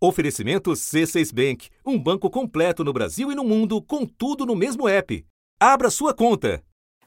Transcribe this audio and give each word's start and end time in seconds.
Oferecimento 0.00 0.70
C6 0.70 1.34
Bank, 1.34 1.70
um 1.84 1.98
banco 1.98 2.30
completo 2.30 2.84
no 2.84 2.92
Brasil 2.92 3.32
e 3.32 3.34
no 3.34 3.42
mundo, 3.42 3.82
com 3.82 4.06
tudo 4.06 4.46
no 4.46 4.54
mesmo 4.54 4.88
app. 4.88 5.24
Abra 5.58 5.90
sua 5.90 6.14
conta. 6.14 6.62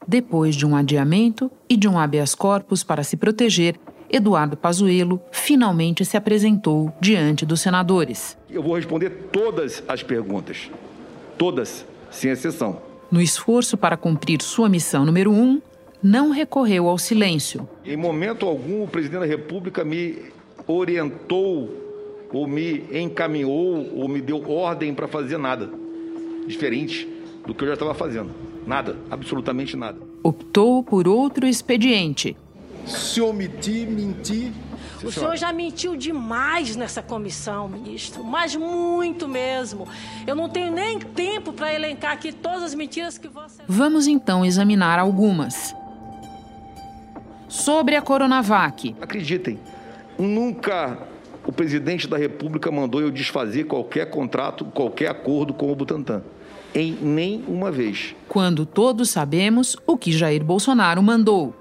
Depois 0.06 0.54
de 0.54 0.66
um 0.66 0.76
adiamento 0.76 1.50
e 1.70 1.74
de 1.74 1.88
um 1.88 1.98
habeas 1.98 2.34
corpus 2.34 2.84
para 2.84 3.02
se 3.02 3.16
proteger, 3.16 3.80
Eduardo 4.10 4.58
Pazuello 4.58 5.22
finalmente 5.30 6.04
se 6.04 6.18
apresentou 6.18 6.92
diante 7.00 7.46
dos 7.46 7.62
senadores. 7.62 8.36
Eu 8.50 8.62
vou 8.62 8.76
responder 8.76 9.08
todas 9.32 9.82
as 9.88 10.02
perguntas. 10.02 10.70
Todas, 11.38 11.86
sem 12.10 12.30
exceção. 12.30 12.82
No 13.10 13.22
esforço 13.22 13.78
para 13.78 13.96
cumprir 13.96 14.42
sua 14.42 14.68
missão 14.68 15.06
número 15.06 15.32
um, 15.32 15.62
não 16.02 16.30
recorreu 16.30 16.88
ao 16.88 16.98
silêncio. 16.98 17.66
Em 17.86 17.96
momento 17.96 18.44
algum, 18.44 18.84
o 18.84 18.88
presidente 18.88 19.20
da 19.20 19.26
República 19.26 19.82
me 19.82 20.30
orientou 20.66 21.81
ou 22.32 22.46
me 22.46 22.84
encaminhou 22.92 23.94
ou 23.94 24.08
me 24.08 24.20
deu 24.20 24.50
ordem 24.50 24.94
para 24.94 25.06
fazer 25.06 25.38
nada 25.38 25.70
diferente 26.46 27.08
do 27.46 27.54
que 27.54 27.64
eu 27.64 27.68
já 27.68 27.74
estava 27.74 27.94
fazendo. 27.94 28.30
Nada, 28.66 28.96
absolutamente 29.10 29.76
nada. 29.76 29.98
Optou 30.22 30.82
por 30.82 31.08
outro 31.08 31.46
expediente. 31.46 32.36
Se 32.86 33.20
omitir, 33.20 33.88
mentir. 33.88 34.52
O 35.04 35.10
senhor 35.10 35.36
já 35.36 35.52
mentiu 35.52 35.96
demais 35.96 36.76
nessa 36.76 37.02
comissão, 37.02 37.68
ministro, 37.68 38.22
mas 38.22 38.54
muito 38.54 39.26
mesmo. 39.26 39.88
Eu 40.24 40.36
não 40.36 40.48
tenho 40.48 40.72
nem 40.72 41.00
tempo 41.00 41.52
para 41.52 41.74
elencar 41.74 42.12
aqui 42.12 42.32
todas 42.32 42.62
as 42.62 42.74
mentiras 42.74 43.18
que 43.18 43.26
você. 43.26 43.62
Vamos 43.66 44.06
então 44.06 44.44
examinar 44.44 45.00
algumas. 45.00 45.74
Sobre 47.48 47.96
a 47.96 48.02
Coronavac. 48.02 48.94
Acreditem, 49.00 49.58
nunca 50.16 51.11
o 51.52 51.54
presidente 51.54 52.08
da 52.08 52.16
República 52.16 52.70
mandou 52.70 53.02
eu 53.02 53.10
desfazer 53.10 53.64
qualquer 53.64 54.06
contrato, 54.08 54.64
qualquer 54.64 55.10
acordo 55.10 55.52
com 55.52 55.70
o 55.70 55.76
Butantan. 55.76 56.22
Em 56.74 56.92
nenhuma 56.92 57.70
vez. 57.70 58.14
Quando 58.26 58.64
todos 58.64 59.10
sabemos 59.10 59.76
o 59.86 59.98
que 59.98 60.10
Jair 60.10 60.42
Bolsonaro 60.42 61.02
mandou. 61.02 61.54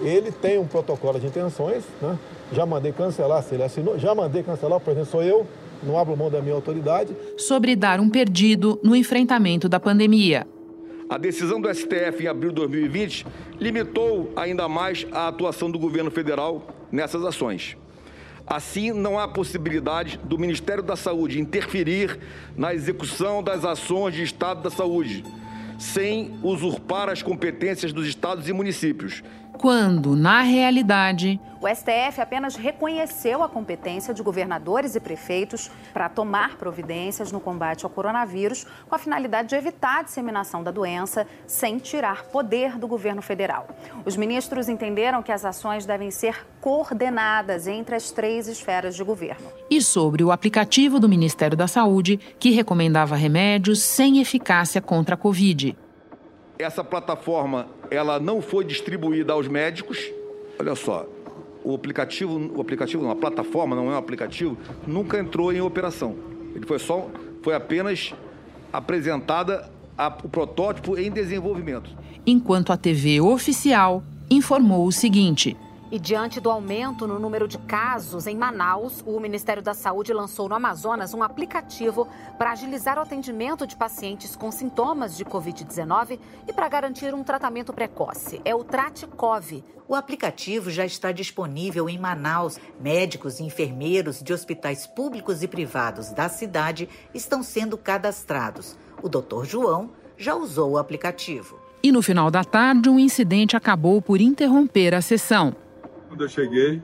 Ele 0.00 0.30
tem 0.30 0.56
um 0.56 0.68
protocolo 0.68 1.18
de 1.18 1.26
intenções, 1.26 1.82
né? 2.00 2.16
já 2.52 2.64
mandei 2.64 2.92
cancelar, 2.92 3.42
se 3.42 3.56
ele 3.56 3.64
assinou, 3.64 3.98
já 3.98 4.14
mandei 4.14 4.44
cancelar, 4.44 4.78
o 4.78 4.80
presidente 4.80 5.10
sou 5.10 5.20
eu, 5.20 5.44
não 5.82 5.98
abro 5.98 6.16
mão 6.16 6.30
da 6.30 6.40
minha 6.40 6.54
autoridade. 6.54 7.12
Sobre 7.36 7.74
dar 7.74 7.98
um 7.98 8.08
perdido 8.08 8.78
no 8.84 8.94
enfrentamento 8.94 9.68
da 9.68 9.80
pandemia. 9.80 10.46
A 11.10 11.18
decisão 11.18 11.60
do 11.60 11.68
STF 11.74 12.22
em 12.22 12.28
abril 12.28 12.50
de 12.50 12.54
2020 12.54 13.26
limitou 13.58 14.32
ainda 14.36 14.68
mais 14.68 15.04
a 15.10 15.26
atuação 15.26 15.68
do 15.68 15.78
governo 15.78 16.12
federal 16.12 16.68
nessas 16.92 17.24
ações. 17.24 17.76
Assim, 18.46 18.92
não 18.92 19.18
há 19.18 19.26
possibilidade 19.26 20.18
do 20.22 20.38
Ministério 20.38 20.82
da 20.82 20.96
Saúde 20.96 21.40
interferir 21.40 22.18
na 22.56 22.74
execução 22.74 23.42
das 23.42 23.64
ações 23.64 24.14
de 24.14 24.22
Estado 24.22 24.62
da 24.62 24.70
Saúde, 24.70 25.24
sem 25.78 26.38
usurpar 26.42 27.08
as 27.08 27.22
competências 27.22 27.92
dos 27.92 28.06
estados 28.06 28.48
e 28.48 28.52
municípios 28.52 29.22
quando, 29.58 30.14
na 30.16 30.42
realidade, 30.42 31.40
o 31.60 31.66
STF 31.66 32.20
apenas 32.20 32.56
reconheceu 32.56 33.42
a 33.42 33.48
competência 33.48 34.12
de 34.12 34.22
governadores 34.22 34.94
e 34.94 35.00
prefeitos 35.00 35.70
para 35.94 36.10
tomar 36.10 36.56
providências 36.56 37.32
no 37.32 37.40
combate 37.40 37.84
ao 37.84 37.90
coronavírus, 37.90 38.66
com 38.86 38.94
a 38.94 38.98
finalidade 38.98 39.48
de 39.48 39.54
evitar 39.54 40.00
a 40.00 40.02
disseminação 40.02 40.62
da 40.62 40.70
doença 40.70 41.26
sem 41.46 41.78
tirar 41.78 42.24
poder 42.24 42.76
do 42.78 42.86
governo 42.86 43.22
federal. 43.22 43.66
Os 44.04 44.14
ministros 44.16 44.68
entenderam 44.68 45.22
que 45.22 45.32
as 45.32 45.44
ações 45.44 45.86
devem 45.86 46.10
ser 46.10 46.46
coordenadas 46.60 47.66
entre 47.66 47.94
as 47.94 48.10
três 48.10 48.46
esferas 48.46 48.94
de 48.94 49.02
governo. 49.02 49.46
E 49.70 49.80
sobre 49.80 50.22
o 50.22 50.30
aplicativo 50.30 51.00
do 51.00 51.08
Ministério 51.08 51.56
da 51.56 51.66
Saúde, 51.66 52.18
que 52.38 52.50
recomendava 52.50 53.16
remédios 53.16 53.80
sem 53.80 54.20
eficácia 54.20 54.82
contra 54.82 55.14
a 55.14 55.18
Covid. 55.18 55.76
Essa 56.58 56.84
plataforma 56.84 57.66
ela 57.90 58.20
não 58.20 58.40
foi 58.40 58.64
distribuída 58.64 59.32
aos 59.32 59.48
médicos. 59.48 60.10
Olha 60.58 60.74
só, 60.74 61.06
o 61.64 61.74
aplicativo, 61.74 62.52
o 62.54 62.60
aplicativo, 62.60 63.02
não, 63.02 63.10
a 63.10 63.16
plataforma 63.16 63.74
não 63.74 63.90
é 63.90 63.94
um 63.94 63.98
aplicativo, 63.98 64.56
nunca 64.86 65.18
entrou 65.18 65.52
em 65.52 65.60
operação. 65.60 66.14
Ele 66.54 66.66
foi 66.66 66.78
só, 66.78 67.08
foi 67.42 67.54
apenas 67.54 68.14
apresentada 68.72 69.68
a, 69.96 70.08
o 70.22 70.28
protótipo 70.28 70.96
em 70.98 71.10
desenvolvimento. 71.10 71.90
Enquanto 72.26 72.72
a 72.72 72.76
TV 72.76 73.20
oficial 73.20 74.02
informou 74.30 74.86
o 74.86 74.92
seguinte: 74.92 75.56
e 75.90 75.98
diante 75.98 76.40
do 76.40 76.50
aumento 76.50 77.06
no 77.06 77.18
número 77.18 77.46
de 77.46 77.58
casos 77.58 78.26
em 78.26 78.36
Manaus, 78.36 79.02
o 79.06 79.20
Ministério 79.20 79.62
da 79.62 79.74
Saúde 79.74 80.12
lançou 80.12 80.48
no 80.48 80.54
Amazonas 80.54 81.14
um 81.14 81.22
aplicativo 81.22 82.08
para 82.38 82.52
agilizar 82.52 82.98
o 82.98 83.02
atendimento 83.02 83.66
de 83.66 83.76
pacientes 83.76 84.34
com 84.34 84.50
sintomas 84.50 85.16
de 85.16 85.24
Covid-19 85.24 86.18
e 86.48 86.52
para 86.52 86.68
garantir 86.68 87.14
um 87.14 87.22
tratamento 87.22 87.72
precoce. 87.72 88.40
É 88.44 88.54
o 88.54 88.64
Traticov. 88.64 89.62
O 89.86 89.94
aplicativo 89.94 90.70
já 90.70 90.86
está 90.86 91.12
disponível 91.12 91.88
em 91.88 91.98
Manaus. 91.98 92.58
Médicos 92.80 93.38
e 93.38 93.44
enfermeiros 93.44 94.22
de 94.22 94.32
hospitais 94.32 94.86
públicos 94.86 95.42
e 95.42 95.48
privados 95.48 96.10
da 96.10 96.28
cidade 96.28 96.88
estão 97.12 97.42
sendo 97.42 97.76
cadastrados. 97.76 98.76
O 99.02 99.08
Dr. 99.08 99.44
João 99.44 99.90
já 100.16 100.34
usou 100.34 100.72
o 100.72 100.78
aplicativo. 100.78 101.58
E 101.82 101.92
no 101.92 102.00
final 102.00 102.30
da 102.30 102.42
tarde, 102.42 102.88
um 102.88 102.98
incidente 102.98 103.56
acabou 103.56 104.00
por 104.00 104.18
interromper 104.18 104.94
a 104.94 105.02
sessão. 105.02 105.54
Quando 106.14 106.26
eu 106.26 106.28
cheguei, 106.28 106.80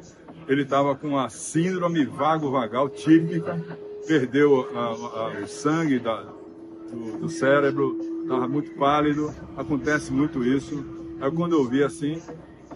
ele 0.48 0.62
estava 0.62 0.96
com 0.96 1.16
a 1.16 1.28
síndrome 1.28 2.04
vago-vagal 2.04 2.88
típica, 2.88 3.64
perdeu 4.04 4.68
a, 4.76 4.80
a, 4.80 5.28
o 5.44 5.46
sangue 5.46 6.00
da, 6.00 6.22
do, 6.90 7.16
do 7.16 7.28
cérebro, 7.28 7.96
estava 8.22 8.48
muito 8.48 8.72
pálido, 8.72 9.32
acontece 9.56 10.12
muito 10.12 10.42
isso. 10.42 10.84
Aí 11.20 11.30
quando 11.30 11.52
eu 11.52 11.64
vi 11.64 11.84
assim, 11.84 12.20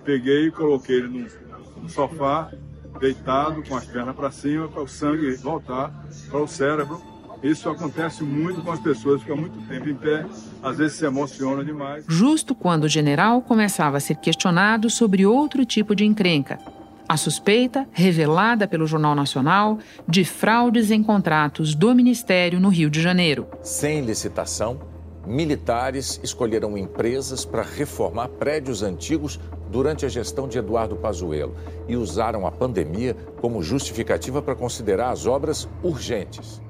peguei 0.04 0.47
e 0.47 0.53
coloquei 0.53 0.98
ele 0.98 1.09
no, 1.09 1.82
no 1.82 1.88
sofá, 1.88 2.53
deitado, 3.00 3.65
com 3.69 3.76
as 3.76 3.86
pernas 3.86 4.15
para 4.15 4.31
cima, 4.31 4.69
para 4.69 4.82
o 4.82 4.86
sangue 4.86 5.34
voltar 5.34 5.92
para 6.31 6.38
o 6.38 6.47
cérebro. 6.47 7.03
Isso 7.44 7.69
acontece 7.69 8.25
muito 8.25 8.62
com 8.62 8.72
as 8.72 8.81
pessoas, 8.81 9.21
ficam 9.21 9.37
muito 9.37 9.60
tempo 9.69 9.87
em 9.87 9.94
pé, 9.94 10.25
às 10.62 10.78
vezes 10.78 10.97
se 10.97 11.05
emocionam 11.05 11.62
demais. 11.62 12.03
Justo 12.09 12.55
quando 12.55 12.84
o 12.84 12.88
general 12.88 13.43
começava 13.43 13.99
a 13.99 14.00
ser 14.00 14.15
questionado 14.16 14.88
sobre 14.88 15.27
outro 15.27 15.66
tipo 15.66 15.94
de 15.94 16.06
encrenca. 16.06 16.59
A 17.06 17.19
suspeita, 17.19 17.87
revelada 17.93 18.66
pelo 18.66 18.87
Jornal 18.87 19.15
Nacional, 19.15 19.78
de 20.09 20.25
fraudes 20.25 20.91
em 20.91 21.03
contratos 21.03 21.75
do 21.75 21.94
Ministério 21.94 22.59
no 22.59 22.71
Rio 22.71 22.88
de 22.88 23.03
Janeiro. 23.03 23.47
Sem 23.60 24.00
licitação, 24.00 24.81
militares 25.27 26.19
escolheram 26.22 26.78
empresas 26.78 27.44
para 27.44 27.62
reformar 27.62 28.28
prédios 28.28 28.83
antigos 28.83 29.38
durante 29.71 30.06
a 30.06 30.09
gestão 30.09 30.49
de 30.49 30.56
Eduardo 30.56 30.97
Pazuello 30.97 31.54
e 31.87 31.94
usaram 31.94 32.47
a 32.47 32.50
pandemia 32.50 33.15
como 33.38 33.62
justificativa 33.62 34.41
para 34.41 34.54
considerar 34.54 35.10
as 35.10 35.27
obras 35.27 35.69
urgentes. 35.83 36.65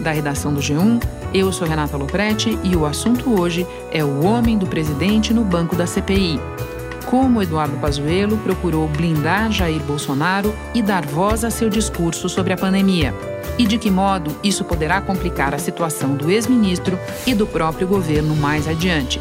Da 0.00 0.10
redação 0.10 0.52
do 0.52 0.60
G1. 0.60 1.02
Eu 1.32 1.52
sou 1.52 1.66
Renata 1.66 1.96
Loprete 1.96 2.58
e 2.64 2.74
o 2.74 2.84
assunto 2.84 3.38
hoje 3.40 3.66
é 3.92 4.02
o 4.02 4.24
homem 4.24 4.58
do 4.58 4.66
presidente 4.66 5.32
no 5.32 5.44
banco 5.44 5.76
da 5.76 5.86
CPI. 5.86 6.40
Como 7.06 7.42
Eduardo 7.42 7.76
Pazuello 7.78 8.36
procurou 8.38 8.88
blindar 8.88 9.50
Jair 9.50 9.80
Bolsonaro 9.82 10.54
e 10.74 10.82
dar 10.82 11.04
voz 11.04 11.44
a 11.44 11.50
seu 11.50 11.68
discurso 11.68 12.28
sobre 12.28 12.52
a 12.52 12.56
pandemia. 12.56 13.14
E 13.58 13.66
de 13.66 13.78
que 13.78 13.90
modo 13.90 14.34
isso 14.42 14.64
poderá 14.64 15.00
complicar 15.00 15.54
a 15.54 15.58
situação 15.58 16.14
do 16.14 16.30
ex-ministro 16.30 16.98
e 17.26 17.34
do 17.34 17.46
próprio 17.46 17.86
governo 17.86 18.36
mais 18.36 18.68
adiante. 18.68 19.20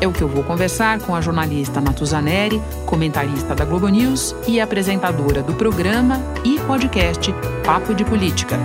É 0.00 0.06
o 0.06 0.12
que 0.12 0.22
eu 0.22 0.28
vou 0.28 0.44
conversar 0.44 1.00
com 1.00 1.14
a 1.14 1.20
jornalista 1.20 1.80
Natuzaneri, 1.80 2.62
comentarista 2.86 3.54
da 3.54 3.64
Globo 3.64 3.88
News 3.88 4.34
e 4.46 4.60
apresentadora 4.60 5.42
do 5.42 5.54
programa 5.54 6.20
e 6.44 6.58
podcast 6.60 7.32
Papo 7.64 7.94
de 7.94 8.04
Política 8.04 8.58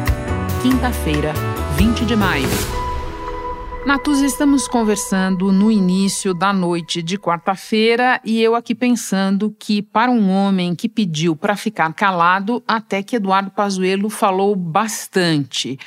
quinta-feira, 0.63 1.33
20 1.77 2.05
de 2.05 2.15
maio. 2.15 2.47
Natus, 3.85 4.21
estamos 4.21 4.67
conversando 4.67 5.51
no 5.51 5.71
início 5.71 6.33
da 6.33 6.53
noite 6.53 7.01
de 7.01 7.17
quarta-feira 7.17 8.21
e 8.23 8.41
eu 8.41 8.55
aqui 8.55 8.75
pensando 8.75 9.53
que 9.59 9.81
para 9.81 10.11
um 10.11 10.29
homem 10.29 10.75
que 10.75 10.87
pediu 10.87 11.35
para 11.35 11.55
ficar 11.55 11.91
calado, 11.93 12.63
até 12.67 13.01
que 13.01 13.15
Eduardo 13.15 13.51
Pazuello 13.51 14.09
falou 14.09 14.55
bastante. 14.55 15.77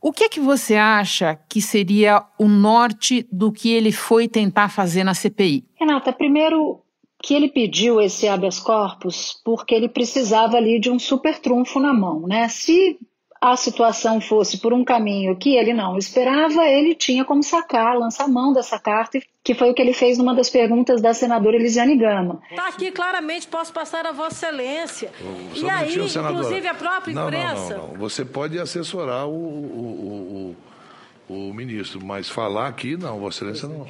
O 0.00 0.12
que 0.12 0.24
é 0.24 0.28
que 0.28 0.40
você 0.40 0.76
acha 0.76 1.38
que 1.48 1.62
seria 1.62 2.24
o 2.38 2.48
norte 2.48 3.26
do 3.30 3.52
que 3.52 3.70
ele 3.70 3.92
foi 3.92 4.26
tentar 4.26 4.68
fazer 4.68 5.04
na 5.04 5.14
CPI? 5.14 5.64
Renata, 5.78 6.12
primeiro 6.12 6.80
que 7.22 7.34
ele 7.34 7.48
pediu 7.48 8.00
esse 8.00 8.26
habeas 8.26 8.58
corpus 8.58 9.40
porque 9.44 9.74
ele 9.74 9.88
precisava 9.88 10.56
ali 10.56 10.80
de 10.80 10.90
um 10.90 10.98
super 10.98 11.38
trunfo 11.38 11.78
na 11.78 11.92
mão, 11.92 12.26
né? 12.26 12.48
Se 12.48 12.98
a 13.40 13.56
situação 13.56 14.20
fosse 14.20 14.58
por 14.58 14.72
um 14.74 14.84
caminho 14.84 15.34
que 15.34 15.56
ele 15.56 15.72
não 15.72 15.96
esperava, 15.96 16.66
ele 16.66 16.94
tinha 16.94 17.24
como 17.24 17.42
sacar, 17.42 17.96
lançar 17.96 18.28
mão 18.28 18.52
dessa 18.52 18.78
carta, 18.78 19.18
que 19.42 19.54
foi 19.54 19.70
o 19.70 19.74
que 19.74 19.80
ele 19.80 19.94
fez 19.94 20.18
numa 20.18 20.34
das 20.34 20.50
perguntas 20.50 21.00
da 21.00 21.14
senadora 21.14 21.56
Elisiane 21.56 21.96
Gama. 21.96 22.42
Está 22.50 22.68
aqui 22.68 22.90
claramente, 22.90 23.48
posso 23.48 23.72
passar 23.72 24.04
a 24.04 24.12
Vossa 24.12 24.46
Excelência. 24.46 25.10
e 25.54 25.70
aí, 25.70 25.94
inclusive 25.94 26.68
a 26.68 26.74
própria 26.74 27.12
imprensa. 27.12 27.76
Não, 27.76 27.86
não, 27.86 27.92
não, 27.92 27.98
Você 27.98 28.26
pode 28.26 28.58
assessorar 28.58 29.26
o, 29.26 29.32
o, 29.32 30.56
o, 31.28 31.34
o, 31.34 31.54
ministro, 31.54 32.04
mas 32.04 32.28
falar 32.28 32.68
aqui, 32.68 32.94
não, 32.94 33.18
Vossa 33.18 33.38
Excelência 33.38 33.68
não. 33.68 33.86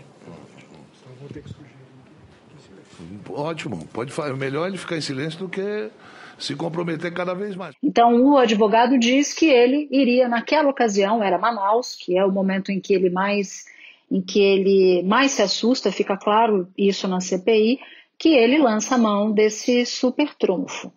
Ótimo, 3.30 3.84
pode 3.92 4.12
falar. 4.12 4.32
Melhor 4.34 4.68
ele 4.68 4.78
ficar 4.78 4.96
em 4.96 5.00
silêncio 5.00 5.40
do 5.40 5.48
que 5.48 5.90
se 6.40 6.56
comprometer 6.56 7.12
cada 7.12 7.34
vez 7.34 7.54
mais. 7.54 7.74
Então, 7.82 8.22
o 8.24 8.38
advogado 8.38 8.98
diz 8.98 9.32
que 9.32 9.46
ele 9.46 9.88
iria, 9.90 10.28
naquela 10.28 10.68
ocasião, 10.68 11.22
era 11.22 11.38
Manaus, 11.38 11.94
que 11.94 12.16
é 12.16 12.24
o 12.24 12.32
momento 12.32 12.72
em 12.72 12.80
que 12.80 12.94
ele 12.94 13.10
mais, 13.10 13.66
em 14.10 14.20
que 14.20 14.40
ele 14.40 15.02
mais 15.02 15.32
se 15.32 15.42
assusta, 15.42 15.92
fica 15.92 16.16
claro 16.16 16.68
isso 16.76 17.06
na 17.06 17.20
CPI, 17.20 17.78
que 18.18 18.30
ele 18.30 18.58
lança 18.58 18.94
a 18.94 18.98
mão 18.98 19.30
desse 19.32 19.86
super 19.86 20.34
trunfo. 20.34 20.92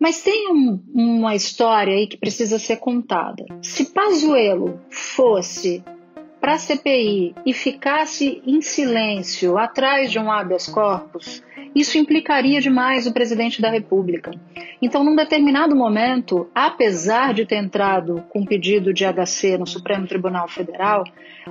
Mas 0.00 0.22
tem 0.22 0.50
um, 0.50 0.82
uma 0.94 1.34
história 1.34 1.92
aí 1.92 2.06
que 2.06 2.16
precisa 2.16 2.58
ser 2.58 2.76
contada. 2.76 3.44
Se 3.60 3.92
Pazuello 3.92 4.80
fosse 4.88 5.84
para 6.40 6.54
a 6.54 6.58
CPI 6.58 7.34
e 7.44 7.52
ficasse 7.52 8.42
em 8.46 8.62
silêncio 8.62 9.58
atrás 9.58 10.10
de 10.10 10.18
um 10.18 10.32
habeas 10.32 10.66
corpus, 10.66 11.42
isso 11.74 11.98
implicaria 11.98 12.60
demais 12.60 13.06
o 13.06 13.12
presidente 13.12 13.60
da 13.60 13.70
República. 13.70 14.30
Então, 14.82 15.04
num 15.04 15.14
determinado 15.14 15.76
momento, 15.76 16.48
apesar 16.54 17.32
de 17.32 17.46
ter 17.46 17.56
entrado 17.56 18.24
com 18.28 18.44
pedido 18.44 18.92
de 18.92 19.04
HC 19.04 19.58
no 19.58 19.66
Supremo 19.66 20.06
Tribunal 20.06 20.48
Federal, 20.48 21.04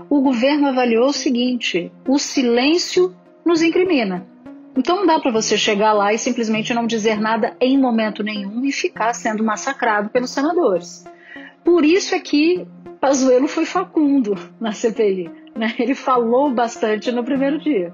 o 0.10 0.22
governo 0.22 0.68
avaliou 0.68 1.08
o 1.08 1.14
seguinte: 1.14 1.92
o 2.08 2.18
silêncio 2.18 3.16
nos 3.46 3.62
incrimina. 3.62 4.26
Então 4.78 4.98
não 4.98 5.06
dá 5.06 5.20
para 5.20 5.32
você 5.32 5.58
chegar 5.58 5.94
lá 5.94 6.14
e 6.14 6.18
simplesmente 6.18 6.74
não 6.74 6.86
dizer 6.86 7.20
nada 7.20 7.56
em 7.60 7.78
momento 7.78 8.24
nenhum 8.24 8.64
e 8.64 8.72
ficar 8.72 9.14
sendo 9.14 9.44
massacrado 9.44 10.10
pelos 10.10 10.30
senadores. 10.30 11.04
Por 11.64 11.84
isso 11.84 12.16
é 12.16 12.20
que 12.20 12.66
Pazuello 13.02 13.48
foi 13.48 13.66
facundo 13.66 14.36
na 14.60 14.72
CPI. 14.72 15.30
Né? 15.56 15.74
Ele 15.78 15.96
falou 15.96 16.52
bastante 16.52 17.12
no 17.12 17.24
primeiro 17.24 17.60
dia. 17.60 17.92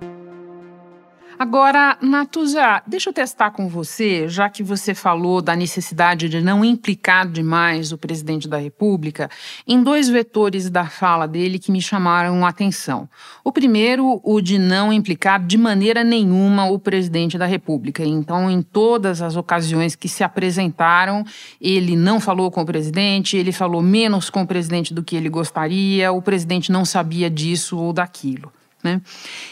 Agora, 1.38 1.98
Natuza, 2.02 2.82
deixa 2.88 3.10
eu 3.10 3.14
testar 3.14 3.52
com 3.52 3.68
você, 3.68 4.26
já 4.30 4.50
que 4.50 4.64
você 4.64 4.96
falou 4.96 5.42
da 5.42 5.54
necessidade 5.54 6.30
de 6.30 6.40
não 6.40 6.64
implicar 6.64 7.28
demais 7.28 7.92
o 7.92 7.98
presidente 7.98 8.48
da 8.48 8.58
República, 8.58 9.30
em 9.68 9.84
dois 9.84 10.08
vetores 10.08 10.70
da 10.70 10.86
fala 10.86 11.28
dele 11.28 11.60
que 11.60 11.74
me 11.74 11.82
chamaram 11.82 12.46
a 12.46 12.50
atenção. 12.50 13.10
O 13.44 13.52
primeiro, 13.52 14.22
o 14.24 14.40
de 14.40 14.58
não 14.58 14.94
implicar 14.94 15.46
de 15.46 15.58
maneira 15.58 16.06
nenhuma 16.06 16.70
o 16.70 16.80
presidente 16.80 17.38
da 17.38 17.46
República. 17.46 18.02
Então, 18.06 18.50
em 18.50 18.62
todas 18.62 19.22
as 19.22 19.36
ocasiões 19.36 19.94
que 19.94 20.08
se 20.08 20.24
apresentaram, 20.24 21.26
ele 21.60 21.98
não 21.98 22.22
falou 22.22 22.50
com 22.50 22.62
o 22.62 22.66
presidente, 22.66 23.36
ele 23.36 23.52
falou 23.52 23.82
menos 23.82 24.30
com 24.30 24.44
o 24.44 24.48
presidente 24.48 24.94
do 24.94 25.04
que 25.04 25.18
ele 25.18 25.28
gostaria, 25.28 26.14
o 26.14 26.22
presidente 26.22 26.72
não 26.72 26.86
sabia 26.86 27.30
disso 27.30 27.78
ou 27.78 27.92
daquilo. 27.92 28.54
Né? 28.86 29.02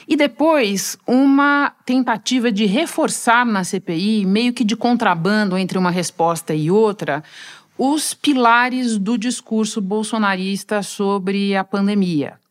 E 0.07 0.15
depois, 0.15 0.95
uma 1.07 1.73
tentativa 1.83 2.51
de 2.51 2.65
reforçar 2.65 3.43
na 3.43 3.63
CPI, 3.63 4.27
meio 4.27 4.53
que 4.53 4.63
de 4.63 4.75
contrabando 4.75 5.57
entre 5.57 5.75
uma 5.75 5.89
resposta 5.89 6.53
e 6.53 6.69
outra, 6.69 7.23
os 7.75 8.13
pilares 8.13 8.99
do 8.99 9.17
discurso 9.17 9.81
bolsonarista 9.81 10.83
sobre 10.83 11.55
a 11.55 11.63
pandemia 11.63 12.42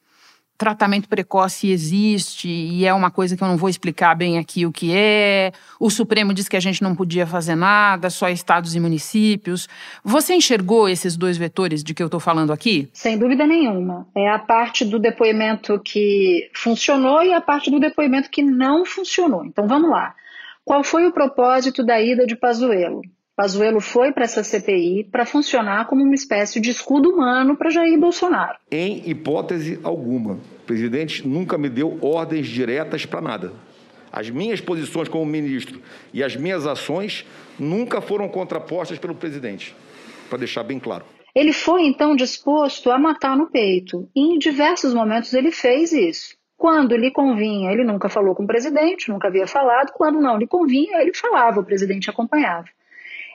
tratamento 0.63 1.09
precoce 1.09 1.73
existe 1.73 2.49
e 2.49 2.87
é 2.87 2.95
uma 2.95 3.11
coisa 3.11 3.37
que 3.37 3.43
eu 3.43 3.49
não 3.49 3.57
vou 3.57 3.69
explicar 3.69 4.15
bem 4.15 4.39
aqui 4.39 4.65
o 4.65 4.71
que 4.71 4.95
é. 4.95 5.51
O 5.81 5.91
Supremo 5.91 6.33
diz 6.33 6.49
que 6.49 6.57
a 6.57 6.61
gente 6.61 6.81
não 6.85 6.95
podia 6.95 7.27
fazer 7.27 7.57
nada, 7.57 8.09
só 8.09 8.29
estados 8.29 8.77
e 8.77 8.79
municípios. 8.79 9.69
Você 10.05 10.35
enxergou 10.35 10.89
esses 10.89 11.17
dois 11.17 11.37
vetores 11.37 11.83
de 11.83 11.93
que 11.93 12.01
eu 12.01 12.07
estou 12.07 12.21
falando 12.21 12.53
aqui? 12.53 12.89
Sem 12.93 13.19
dúvida 13.19 13.45
nenhuma. 13.45 14.07
É 14.15 14.31
a 14.31 14.39
parte 14.39 14.85
do 14.85 15.01
depoimento 15.01 15.81
que 15.81 16.49
funcionou 16.55 17.25
e 17.25 17.33
a 17.33 17.41
parte 17.41 17.69
do 17.69 17.81
depoimento 17.81 18.31
que 18.31 18.41
não 18.41 18.85
funcionou. 18.85 19.45
Então 19.45 19.67
vamos 19.67 19.91
lá. 19.91 20.15
Qual 20.65 20.85
foi 20.85 21.07
o 21.07 21.13
propósito 21.13 21.85
da 21.85 22.01
ida 22.01 22.25
de 22.25 22.37
Pazuello? 22.37 23.03
Pazuello 23.35 23.81
foi 23.81 24.13
para 24.13 24.25
essa 24.25 24.45
CPI 24.45 25.05
para 25.11 25.25
funcionar 25.25 25.87
como 25.87 26.03
uma 26.03 26.15
espécie 26.15 26.61
de 26.61 26.71
escudo 26.71 27.09
humano 27.09 27.57
para 27.57 27.71
Jair 27.71 27.99
Bolsonaro. 27.99 28.59
Em 28.71 29.09
hipótese 29.09 29.81
alguma, 29.83 30.35
o 30.35 30.67
presidente 30.67 31.27
nunca 31.27 31.57
me 31.57 31.71
deu 31.71 31.99
ordens 32.03 32.47
diretas 32.47 33.07
para 33.07 33.23
nada. 33.23 33.53
As 34.13 34.29
minhas 34.29 34.61
posições 34.61 35.09
como 35.09 35.25
ministro 35.25 35.81
e 36.13 36.23
as 36.23 36.37
minhas 36.37 36.67
ações 36.67 37.27
nunca 37.59 38.03
foram 38.03 38.29
contrapostas 38.29 38.99
pelo 38.99 39.15
presidente, 39.15 39.75
para 40.29 40.37
deixar 40.37 40.63
bem 40.63 40.79
claro. 40.79 41.07
Ele 41.35 41.55
foi 41.55 41.87
então 41.87 42.15
disposto 42.15 42.91
a 42.91 42.99
matar 42.99 43.35
no 43.35 43.47
peito. 43.47 44.07
E 44.15 44.35
em 44.35 44.39
diversos 44.39 44.93
momentos 44.93 45.33
ele 45.33 45.51
fez 45.51 45.91
isso. 45.91 46.37
Quando 46.55 46.95
lhe 46.95 47.11
convinha, 47.11 47.73
ele 47.73 47.83
nunca 47.83 48.11
falou 48.11 48.35
com 48.35 48.45
o 48.45 48.47
presidente, 48.47 49.09
nunca 49.09 49.29
havia 49.29 49.47
falado. 49.47 49.91
Quando 49.95 50.21
não 50.21 50.37
lhe 50.37 50.47
convinha, 50.47 51.01
ele 51.01 51.15
falava, 51.15 51.61
o 51.61 51.65
presidente 51.65 52.11
acompanhava 52.11 52.67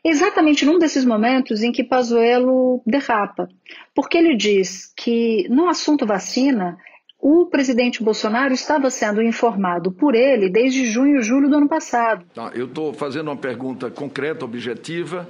exatamente 0.10 0.66
num 0.66 0.80
desses 0.80 1.04
momentos 1.04 1.62
em 1.62 1.72
que 1.72 1.84
Pazuello 1.84 2.82
derrapa, 2.86 3.48
porque 3.94 4.18
ele 4.18 4.36
diz 4.36 4.92
que 4.96 5.48
no 5.50 5.68
assunto 5.68 6.06
vacina 6.06 6.78
o 7.20 7.48
presidente 7.48 8.04
Bolsonaro 8.04 8.54
estava 8.54 8.90
sendo 8.90 9.22
informado 9.22 9.92
por 9.92 10.14
ele 10.14 10.50
desde 10.50 10.86
junho 10.86 11.20
e 11.20 11.22
julho 11.24 11.50
do 11.50 11.58
ano 11.58 11.68
passado. 11.68 12.26
eu 12.54 12.66
estou 12.66 12.94
fazendo 12.94 13.30
uma 13.30 13.36
pergunta 13.36 13.90
concreta, 13.90 14.46
objetiva. 14.46 15.28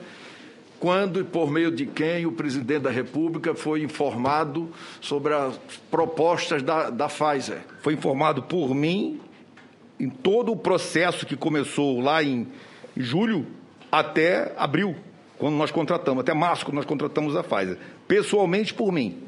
Quando 0.79 1.19
e 1.19 1.23
por 1.23 1.49
meio 1.49 1.71
de 1.71 1.87
quem 1.87 2.27
o 2.27 2.31
presidente 2.31 2.83
da 2.83 2.91
República 2.91 3.55
foi 3.55 3.81
informado 3.81 4.69
sobre 5.01 5.33
as 5.33 5.57
propostas 5.89 6.61
da, 6.61 6.91
da 6.91 7.07
Pfizer? 7.07 7.61
Foi 7.81 7.93
informado 7.93 8.43
por 8.43 8.75
mim 8.75 9.19
em 9.99 10.07
todo 10.07 10.51
o 10.51 10.55
processo 10.55 11.25
que 11.25 11.35
começou 11.35 11.99
lá 11.99 12.21
em 12.21 12.47
julho 12.95 13.47
até 13.91 14.53
abril, 14.57 14.95
quando 15.37 15.55
nós 15.55 15.71
contratamos, 15.71 16.21
até 16.21 16.33
março, 16.33 16.65
quando 16.65 16.75
nós 16.75 16.85
contratamos 16.85 17.35
a 17.35 17.43
Pfizer. 17.43 17.77
Pessoalmente 18.07 18.73
por 18.73 18.91
mim, 18.91 19.21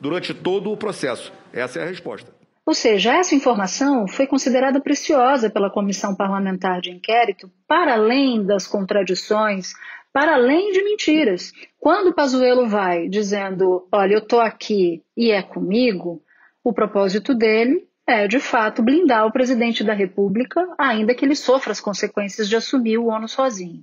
durante 0.00 0.32
todo 0.32 0.70
o 0.70 0.76
processo. 0.76 1.32
Essa 1.52 1.80
é 1.80 1.82
a 1.82 1.86
resposta. 1.86 2.32
Ou 2.66 2.72
seja, 2.72 3.14
essa 3.14 3.34
informação 3.34 4.08
foi 4.08 4.26
considerada 4.26 4.80
preciosa 4.80 5.50
pela 5.50 5.70
Comissão 5.70 6.14
Parlamentar 6.14 6.80
de 6.80 6.90
Inquérito, 6.90 7.50
para 7.68 7.92
além 7.92 8.42
das 8.44 8.66
contradições, 8.66 9.74
para 10.12 10.34
além 10.34 10.72
de 10.72 10.82
mentiras. 10.82 11.52
Quando 11.78 12.08
o 12.08 12.14
Pazuello 12.14 12.66
vai 12.66 13.08
dizendo, 13.08 13.86
olha, 13.92 14.14
eu 14.14 14.20
estou 14.20 14.40
aqui 14.40 15.02
e 15.14 15.30
é 15.30 15.42
comigo, 15.42 16.22
o 16.62 16.72
propósito 16.72 17.34
dele 17.34 17.86
é, 18.06 18.28
de 18.28 18.38
fato, 18.38 18.82
blindar 18.82 19.26
o 19.26 19.32
presidente 19.32 19.82
da 19.82 19.94
República, 19.94 20.66
ainda 20.78 21.14
que 21.14 21.24
ele 21.24 21.34
sofra 21.34 21.72
as 21.72 21.80
consequências 21.80 22.48
de 22.48 22.56
assumir 22.56 22.98
o 22.98 23.06
ONU 23.06 23.28
sozinho. 23.28 23.82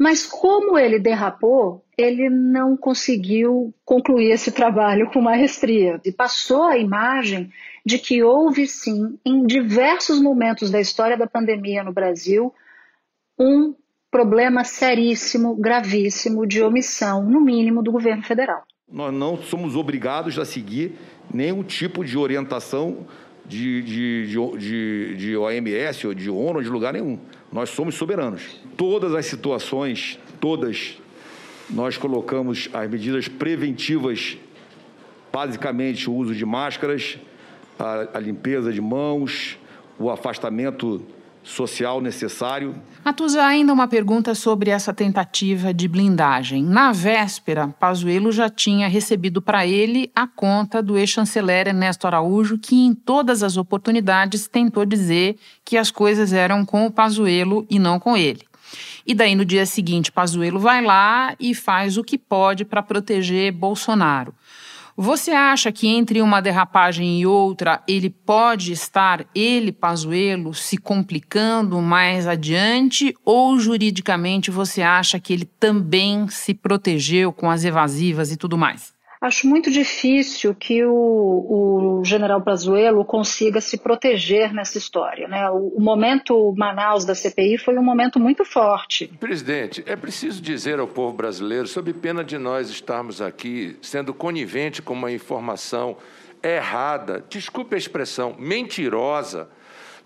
Mas 0.00 0.24
como 0.24 0.78
ele 0.78 0.98
derrapou, 0.98 1.84
ele 1.98 2.30
não 2.30 2.74
conseguiu 2.74 3.74
concluir 3.84 4.30
esse 4.30 4.50
trabalho 4.50 5.10
com 5.10 5.20
maestria 5.20 6.00
e 6.02 6.10
passou 6.10 6.62
a 6.62 6.78
imagem 6.78 7.50
de 7.84 7.98
que 7.98 8.22
houve 8.22 8.66
sim, 8.66 9.18
em 9.26 9.44
diversos 9.44 10.18
momentos 10.18 10.70
da 10.70 10.80
história 10.80 11.18
da 11.18 11.26
pandemia 11.26 11.84
no 11.84 11.92
Brasil, 11.92 12.50
um 13.38 13.74
problema 14.10 14.64
seríssimo, 14.64 15.54
gravíssimo 15.54 16.46
de 16.46 16.62
omissão, 16.62 17.22
no 17.22 17.38
mínimo, 17.38 17.82
do 17.82 17.92
governo 17.92 18.22
federal. 18.22 18.62
Nós 18.90 19.12
não 19.12 19.36
somos 19.36 19.76
obrigados 19.76 20.38
a 20.38 20.46
seguir 20.46 20.94
nenhum 21.32 21.62
tipo 21.62 22.02
de 22.02 22.16
orientação 22.16 23.06
de, 23.44 23.82
de, 23.82 24.26
de, 24.58 25.14
de, 25.16 25.36
OMS 25.36 26.06
ou 26.06 26.14
de 26.14 26.30
ONU, 26.30 26.62
de 26.62 26.70
lugar 26.70 26.94
nenhum. 26.94 27.18
Nós 27.52 27.70
somos 27.70 27.96
soberanos. 27.96 28.42
Todas 28.76 29.14
as 29.14 29.26
situações, 29.26 30.18
todas, 30.40 30.98
nós 31.68 31.96
colocamos 31.96 32.68
as 32.72 32.88
medidas 32.88 33.28
preventivas, 33.28 34.36
basicamente 35.32 36.08
o 36.08 36.14
uso 36.14 36.34
de 36.34 36.46
máscaras, 36.46 37.18
a, 37.78 38.18
a 38.18 38.20
limpeza 38.20 38.72
de 38.72 38.80
mãos, 38.80 39.58
o 39.98 40.10
afastamento 40.10 41.02
social 41.42 42.00
necessário. 42.00 42.74
Natuza, 43.04 43.42
ainda 43.42 43.72
uma 43.72 43.88
pergunta 43.88 44.34
sobre 44.34 44.70
essa 44.70 44.92
tentativa 44.92 45.72
de 45.72 45.88
blindagem. 45.88 46.62
Na 46.62 46.92
véspera, 46.92 47.68
Pazuello 47.68 48.30
já 48.30 48.48
tinha 48.48 48.88
recebido 48.88 49.40
para 49.40 49.66
ele 49.66 50.10
a 50.14 50.26
conta 50.26 50.82
do 50.82 50.98
ex-chanceler 50.98 51.68
Ernesto 51.68 52.06
Araújo, 52.06 52.58
que 52.58 52.76
em 52.76 52.94
todas 52.94 53.42
as 53.42 53.56
oportunidades 53.56 54.46
tentou 54.46 54.84
dizer 54.84 55.36
que 55.64 55.76
as 55.76 55.90
coisas 55.90 56.32
eram 56.32 56.64
com 56.64 56.86
o 56.86 56.90
Pazuello 56.90 57.66
e 57.70 57.78
não 57.78 57.98
com 57.98 58.16
ele. 58.16 58.42
E 59.06 59.14
daí 59.14 59.34
no 59.34 59.44
dia 59.44 59.66
seguinte, 59.66 60.12
Pazuello 60.12 60.60
vai 60.60 60.82
lá 60.82 61.34
e 61.40 61.54
faz 61.54 61.96
o 61.96 62.04
que 62.04 62.18
pode 62.18 62.64
para 62.64 62.82
proteger 62.82 63.50
Bolsonaro. 63.50 64.34
Você 64.96 65.30
acha 65.30 65.72
que 65.72 65.88
entre 65.88 66.20
uma 66.20 66.40
derrapagem 66.40 67.20
e 67.20 67.26
outra 67.26 67.82
ele 67.88 68.10
pode 68.10 68.72
estar, 68.72 69.24
ele, 69.34 69.72
Pazuello, 69.72 70.52
se 70.52 70.76
complicando 70.76 71.80
mais 71.80 72.26
adiante? 72.26 73.14
Ou 73.24 73.58
juridicamente 73.58 74.50
você 74.50 74.82
acha 74.82 75.18
que 75.18 75.32
ele 75.32 75.44
também 75.44 76.28
se 76.28 76.54
protegeu 76.54 77.32
com 77.32 77.50
as 77.50 77.64
evasivas 77.64 78.30
e 78.30 78.36
tudo 78.36 78.58
mais? 78.58 78.92
Acho 79.20 79.46
muito 79.46 79.70
difícil 79.70 80.54
que 80.54 80.82
o, 80.82 81.98
o 82.00 82.04
general 82.04 82.40
Pazuello 82.40 83.04
consiga 83.04 83.60
se 83.60 83.76
proteger 83.76 84.54
nessa 84.54 84.78
história. 84.78 85.28
Né? 85.28 85.50
O, 85.50 85.74
o, 85.76 85.80
momento 85.80 86.54
Manaus 86.56 87.04
da 87.04 87.14
CPI 87.14 87.58
foi 87.58 87.76
um 87.76 87.82
momento 87.82 88.18
muito 88.18 88.46
forte. 88.46 89.08
Presidente, 89.20 89.84
é 89.86 89.94
preciso 89.94 90.40
dizer 90.40 90.80
ao 90.80 90.88
povo 90.88 91.14
brasileiro, 91.14 91.66
sob 91.66 91.92
pena 91.92 92.24
de 92.24 92.38
nós 92.38 92.70
estarmos 92.70 93.20
aqui 93.20 93.76
sendo 93.82 94.14
conivente 94.14 94.80
com 94.80 94.94
uma 94.94 95.12
informação 95.12 95.98
errada, 96.42 97.22
desculpe 97.28 97.74
a 97.74 97.78
expressão, 97.78 98.34
mentirosa, 98.38 99.50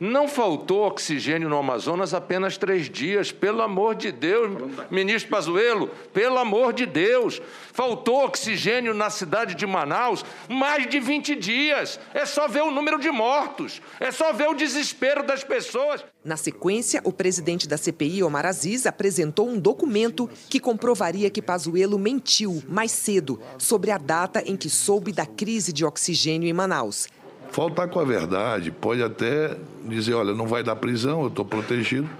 não 0.04 0.28
faltou 0.28 0.86
oxigênio 0.86 1.48
no 1.48 1.56
Amazonas 1.56 2.12
apenas 2.12 2.58
três 2.58 2.90
dias, 2.90 3.32
pelo 3.32 3.62
amor 3.62 3.94
de 3.94 4.12
Deus, 4.12 4.50
ministro 4.90 5.30
Pazuello, 5.30 5.88
pelo 6.12 6.36
amor 6.36 6.74
de 6.74 6.84
Deus. 6.84 7.40
Faltou 7.72 8.22
oxigênio 8.24 8.92
na 8.92 9.08
cidade 9.08 9.54
de 9.54 9.66
Manaus 9.66 10.22
mais 10.46 10.86
de 10.88 11.00
20 11.00 11.34
dias. 11.34 11.98
É 12.12 12.26
só 12.26 12.46
ver 12.46 12.62
o 12.62 12.70
número 12.70 13.00
de 13.00 13.10
mortos, 13.10 13.80
é 13.98 14.10
só 14.10 14.30
ver 14.32 14.48
o 14.48 14.54
desespero 14.54 15.26
das 15.26 15.42
pessoas. 15.42 16.04
Na 16.22 16.36
sequência, 16.36 17.00
o 17.04 17.12
presidente 17.12 17.66
da 17.66 17.78
CPI, 17.78 18.22
Omar 18.22 18.44
Aziz, 18.44 18.86
apresentou 18.86 19.48
um 19.48 19.58
documento 19.58 20.28
que 20.50 20.60
comprovaria 20.60 21.30
que 21.30 21.40
Pazuello 21.40 21.98
mentiu 21.98 22.62
mais 22.68 22.92
cedo 22.92 23.40
sobre 23.58 23.90
a 23.90 23.96
data 23.96 24.42
em 24.44 24.56
que 24.56 24.68
soube 24.68 25.12
da 25.12 25.24
crise 25.24 25.72
de 25.72 25.84
oxigênio 25.84 26.48
em 26.48 26.52
Manaus. 26.52 27.08
Faltar 27.54 27.86
com 27.86 28.00
a 28.00 28.04
verdade 28.04 28.72
pode 28.72 29.00
até 29.00 29.56
dizer, 29.84 30.14
olha, 30.14 30.34
não 30.34 30.44
vai 30.44 30.64
dar 30.64 30.74
prisão, 30.74 31.22
eu 31.22 31.28
estou 31.28 31.44
protegido, 31.44 32.10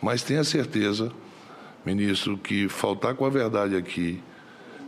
mas 0.00 0.22
tenha 0.22 0.44
certeza, 0.44 1.10
ministro, 1.84 2.38
que 2.38 2.68
faltar 2.68 3.16
com 3.16 3.24
a 3.24 3.28
verdade 3.28 3.74
aqui 3.74 4.22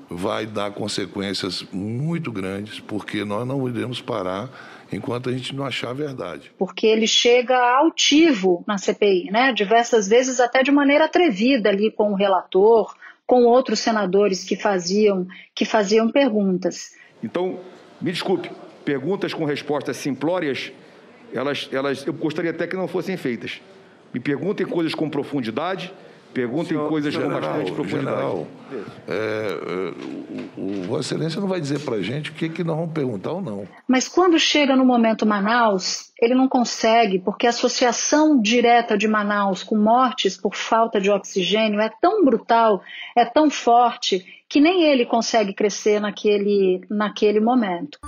vai 0.09 0.47
dar 0.47 0.71
consequências 0.71 1.67
muito 1.73 2.31
grandes, 2.31 2.79
porque 2.79 3.25
nós 3.25 3.45
não 3.45 3.69
iremos 3.69 4.01
parar 4.01 4.49
enquanto 4.93 5.29
a 5.29 5.33
gente 5.33 5.53
não 5.53 5.67
achar 5.67 5.91
a 5.91 5.95
verdade. 5.95 6.53
Porque 6.57 6.87
ele 6.87 7.09
chega 7.09 7.59
altivo 7.77 8.63
na 8.65 8.79
CPI, 8.79 9.33
né? 9.33 9.53
Diversas 9.53 10.07
vezes 10.07 10.39
até 10.39 10.63
de 10.63 10.71
maneira 10.71 11.07
atrevida 11.07 11.69
ali 11.69 11.91
com 11.91 12.13
o 12.13 12.15
relator, 12.15 12.95
com 13.27 13.43
outros 13.43 13.81
senadores 13.81 14.45
que 14.45 14.55
faziam 14.55 15.27
que 15.53 15.65
faziam 15.65 16.09
perguntas. 16.13 16.93
Então, 17.25 17.59
me 18.01 18.13
desculpe, 18.13 18.53
perguntas 18.87 19.35
com 19.35 19.45
respostas 19.45 19.97
simplórias, 19.97 20.73
elas, 21.35 21.69
elas, 21.73 22.07
eu 22.07 22.13
gostaria 22.13 22.53
até 22.53 22.69
que 22.69 22.77
não 22.77 22.87
fossem 22.87 23.17
feitas. 23.17 23.61
Me 24.15 24.21
perguntem 24.21 24.65
coisas 24.65 24.95
com 24.95 25.11
profundidade, 25.11 25.93
perguntem 26.33 26.77
Senhor, 26.77 26.89
coisas 26.89 27.13
general, 27.13 27.35
com 27.35 27.41
bastante 27.41 27.73
profundidade. 27.73 28.17
General, 28.17 28.47
é, 29.09 29.13
é, 29.13 30.61
o, 30.61 30.83
o, 30.83 30.83
Vossa 30.85 31.15
Excelência 31.15 31.41
não 31.41 31.49
vai 31.49 31.61
dizer 31.61 31.81
para 31.81 31.97
a 31.97 32.03
gente 32.03 32.31
o 32.31 32.35
que, 32.35 32.49
que 32.49 32.63
nós 32.63 32.77
vamos 32.77 32.93
perguntar 32.93 33.33
ou 33.33 33.43
não. 33.43 33.67
Mas 33.89 34.07
quando 34.07 34.39
chega 34.39 34.77
no 34.77 34.85
momento 34.85 35.27
Manaus, 35.27 36.13
ele 36.21 36.35
não 36.35 36.49
consegue, 36.49 37.19
porque 37.19 37.49
a 37.49 37.51
associação 37.51 38.41
direta 38.41 38.97
de 38.97 39.09
Manaus 39.09 39.65
com 39.65 39.77
mortes 39.77 40.37
por 40.37 40.55
falta 40.55 41.01
de 41.01 41.11
oxigênio 41.11 41.81
é 41.81 41.91
tão 42.01 42.25
brutal, 42.25 42.81
é 43.17 43.25
tão 43.25 43.51
forte, 43.51 44.25
que 44.49 44.61
nem 44.61 44.85
ele 44.85 45.05
consegue 45.05 45.53
crescer 45.53 46.01
naquele, 46.01 46.83
naquele 46.89 47.41
momento. 47.41 47.99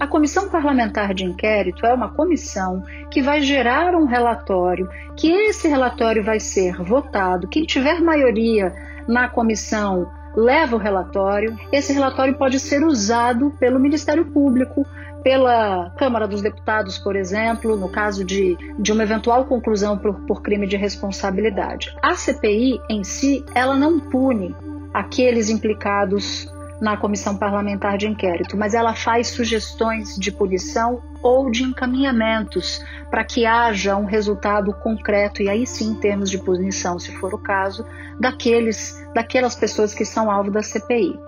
A 0.00 0.06
comissão 0.06 0.48
parlamentar 0.48 1.12
de 1.12 1.26
inquérito 1.26 1.84
é 1.84 1.92
uma 1.92 2.08
comissão 2.08 2.82
que 3.10 3.20
vai 3.20 3.42
gerar 3.42 3.94
um 3.94 4.06
relatório, 4.06 4.88
que 5.14 5.30
esse 5.30 5.68
relatório 5.68 6.24
vai 6.24 6.40
ser 6.40 6.82
votado. 6.82 7.46
Quem 7.46 7.64
tiver 7.64 8.00
maioria 8.00 8.74
na 9.06 9.28
comissão 9.28 10.10
leva 10.34 10.74
o 10.74 10.78
relatório. 10.78 11.54
Esse 11.70 11.92
relatório 11.92 12.34
pode 12.34 12.58
ser 12.58 12.82
usado 12.82 13.50
pelo 13.60 13.78
Ministério 13.78 14.24
Público, 14.24 14.86
pela 15.22 15.90
Câmara 15.98 16.26
dos 16.26 16.40
Deputados, 16.40 16.96
por 16.96 17.14
exemplo, 17.14 17.76
no 17.76 17.90
caso 17.90 18.24
de, 18.24 18.56
de 18.78 18.92
uma 18.92 19.02
eventual 19.02 19.44
conclusão 19.44 19.98
por, 19.98 20.14
por 20.22 20.40
crime 20.40 20.66
de 20.66 20.78
responsabilidade. 20.78 21.94
A 22.02 22.14
CPI 22.14 22.80
em 22.88 23.04
si, 23.04 23.44
ela 23.54 23.76
não 23.76 24.00
pune 24.00 24.56
aqueles 24.94 25.50
implicados 25.50 26.50
na 26.80 26.96
comissão 26.96 27.36
parlamentar 27.36 27.98
de 27.98 28.08
inquérito, 28.08 28.56
mas 28.56 28.72
ela 28.72 28.94
faz 28.94 29.28
sugestões 29.28 30.16
de 30.16 30.32
punição 30.32 31.02
ou 31.22 31.50
de 31.50 31.62
encaminhamentos 31.62 32.82
para 33.10 33.24
que 33.24 33.44
haja 33.44 33.96
um 33.96 34.06
resultado 34.06 34.72
concreto, 34.74 35.42
e 35.42 35.48
aí 35.48 35.66
sim, 35.66 35.90
em 35.90 36.00
termos 36.00 36.30
de 36.30 36.38
punição, 36.38 36.98
se 36.98 37.12
for 37.16 37.34
o 37.34 37.42
caso, 37.42 37.84
daqueles, 38.18 38.94
daquelas 39.14 39.54
pessoas 39.54 39.92
que 39.92 40.04
são 40.04 40.30
alvo 40.30 40.50
da 40.50 40.62
CPI. 40.62 41.18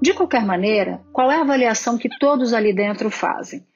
De 0.00 0.14
qualquer 0.14 0.44
maneira, 0.44 1.00
qual 1.12 1.30
é 1.30 1.36
a 1.36 1.40
avaliação 1.40 1.98
que 1.98 2.08
todos 2.20 2.52
ali 2.52 2.72
dentro 2.72 3.10
fazem? 3.10 3.66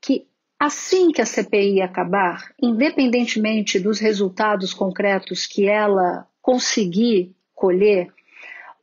Que 0.00 0.26
assim 0.58 1.12
que 1.12 1.22
a 1.22 1.26
CPI 1.26 1.82
acabar, 1.82 2.50
independentemente 2.60 3.78
dos 3.78 4.00
resultados 4.00 4.74
concretos 4.74 5.46
que 5.46 5.68
ela 5.68 6.26
conseguir 6.42 7.32
colher, 7.54 8.08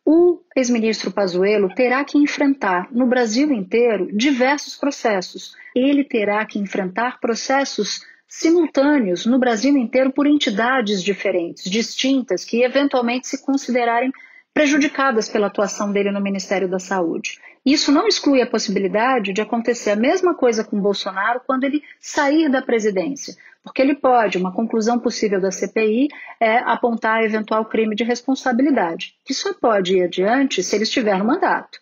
o 0.06 0.40
ex-ministro 0.56 1.12
Pazuello 1.12 1.74
terá 1.74 2.06
que 2.06 2.18
enfrentar 2.18 2.88
no 2.92 3.08
Brasil 3.08 3.52
inteiro 3.52 4.16
diversos 4.16 4.76
processos. 4.76 5.56
Ele 5.76 6.04
terá 6.04 6.46
que 6.46 6.60
enfrentar 6.60 7.20
processos 7.20 8.06
simultâneos 8.28 9.26
no 9.26 9.40
Brasil 9.40 9.76
inteiro 9.76 10.12
por 10.12 10.28
entidades 10.28 11.02
diferentes, 11.02 11.70
distintas, 11.70 12.46
que 12.46 12.64
eventualmente 12.64 13.28
se 13.28 13.44
considerarem 13.44 14.12
prejudicadas 14.54 15.28
pela 15.28 15.48
atuação 15.48 15.92
dele 15.92 16.12
no 16.12 16.22
Ministério 16.22 16.70
da 16.70 16.80
Saúde. 16.80 17.40
Isso 17.66 17.92
não 17.92 18.08
exclui 18.08 18.42
a 18.42 18.48
possibilidade 18.48 19.34
de 19.34 19.42
acontecer 19.42 19.92
a 19.92 19.96
mesma 19.96 20.36
coisa 20.36 20.64
com 20.64 20.80
Bolsonaro 20.80 21.42
quando 21.48 21.64
ele 21.64 21.82
sair 22.00 22.48
da 22.48 22.62
presidência, 22.62 23.36
porque 23.66 23.82
ele 23.82 23.96
pode, 23.96 24.38
uma 24.38 24.54
conclusão 24.54 25.00
possível 25.00 25.42
da 25.42 25.52
CPI 25.52 26.08
é 26.40 26.60
apontar 26.60 27.24
eventual 27.24 27.66
crime 27.66 27.96
de 27.96 28.04
responsabilidade, 28.04 29.16
que 29.26 29.34
só 29.34 29.54
pode 29.56 29.98
ir 29.98 30.04
adiante 30.04 30.62
se 30.62 30.76
ele 30.76 30.84
estiver 30.84 31.18
no 31.18 31.26
mandato 31.26 31.80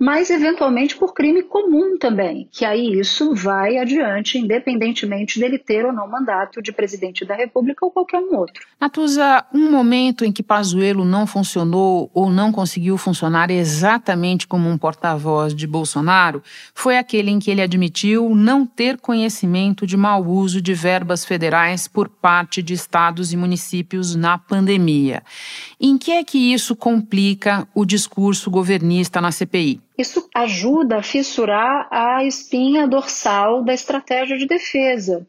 mas 0.00 0.30
eventualmente 0.30 0.96
por 0.96 1.12
crime 1.12 1.42
comum 1.42 1.98
também, 1.98 2.48
que 2.50 2.64
aí 2.64 2.98
isso 2.98 3.34
vai 3.34 3.76
adiante, 3.76 4.38
independentemente 4.38 5.38
dele 5.38 5.58
ter 5.58 5.84
ou 5.84 5.92
não 5.92 6.08
mandato 6.08 6.62
de 6.62 6.72
presidente 6.72 7.22
da 7.22 7.34
República 7.34 7.84
ou 7.84 7.90
qualquer 7.90 8.18
um 8.18 8.34
outro. 8.34 8.66
Natuza, 8.80 9.44
um 9.52 9.70
momento 9.70 10.24
em 10.24 10.32
que 10.32 10.42
Pazuello 10.42 11.04
não 11.04 11.26
funcionou 11.26 12.10
ou 12.14 12.30
não 12.30 12.50
conseguiu 12.50 12.96
funcionar 12.96 13.50
exatamente 13.50 14.46
como 14.46 14.70
um 14.70 14.78
porta-voz 14.78 15.54
de 15.54 15.66
Bolsonaro 15.66 16.42
foi 16.74 16.96
aquele 16.96 17.30
em 17.30 17.38
que 17.38 17.50
ele 17.50 17.60
admitiu 17.60 18.34
não 18.34 18.64
ter 18.64 18.96
conhecimento 18.96 19.86
de 19.86 19.98
mau 19.98 20.24
uso 20.24 20.62
de 20.62 20.72
verbas 20.72 21.26
federais 21.26 21.86
por 21.86 22.08
parte 22.08 22.62
de 22.62 22.72
estados 22.72 23.34
e 23.34 23.36
municípios 23.36 24.14
na 24.14 24.38
pandemia. 24.38 25.22
Em 25.78 25.98
que 25.98 26.12
é 26.12 26.24
que 26.24 26.54
isso 26.54 26.74
complica 26.74 27.68
o 27.74 27.84
discurso 27.84 28.50
governista 28.50 29.20
na 29.20 29.30
CPI? 29.30 29.89
Isso 30.00 30.30
ajuda 30.34 30.96
a 30.96 31.02
fissurar 31.02 31.86
a 31.90 32.24
espinha 32.24 32.88
dorsal 32.88 33.62
da 33.62 33.74
estratégia 33.74 34.38
de 34.38 34.46
defesa 34.46 35.26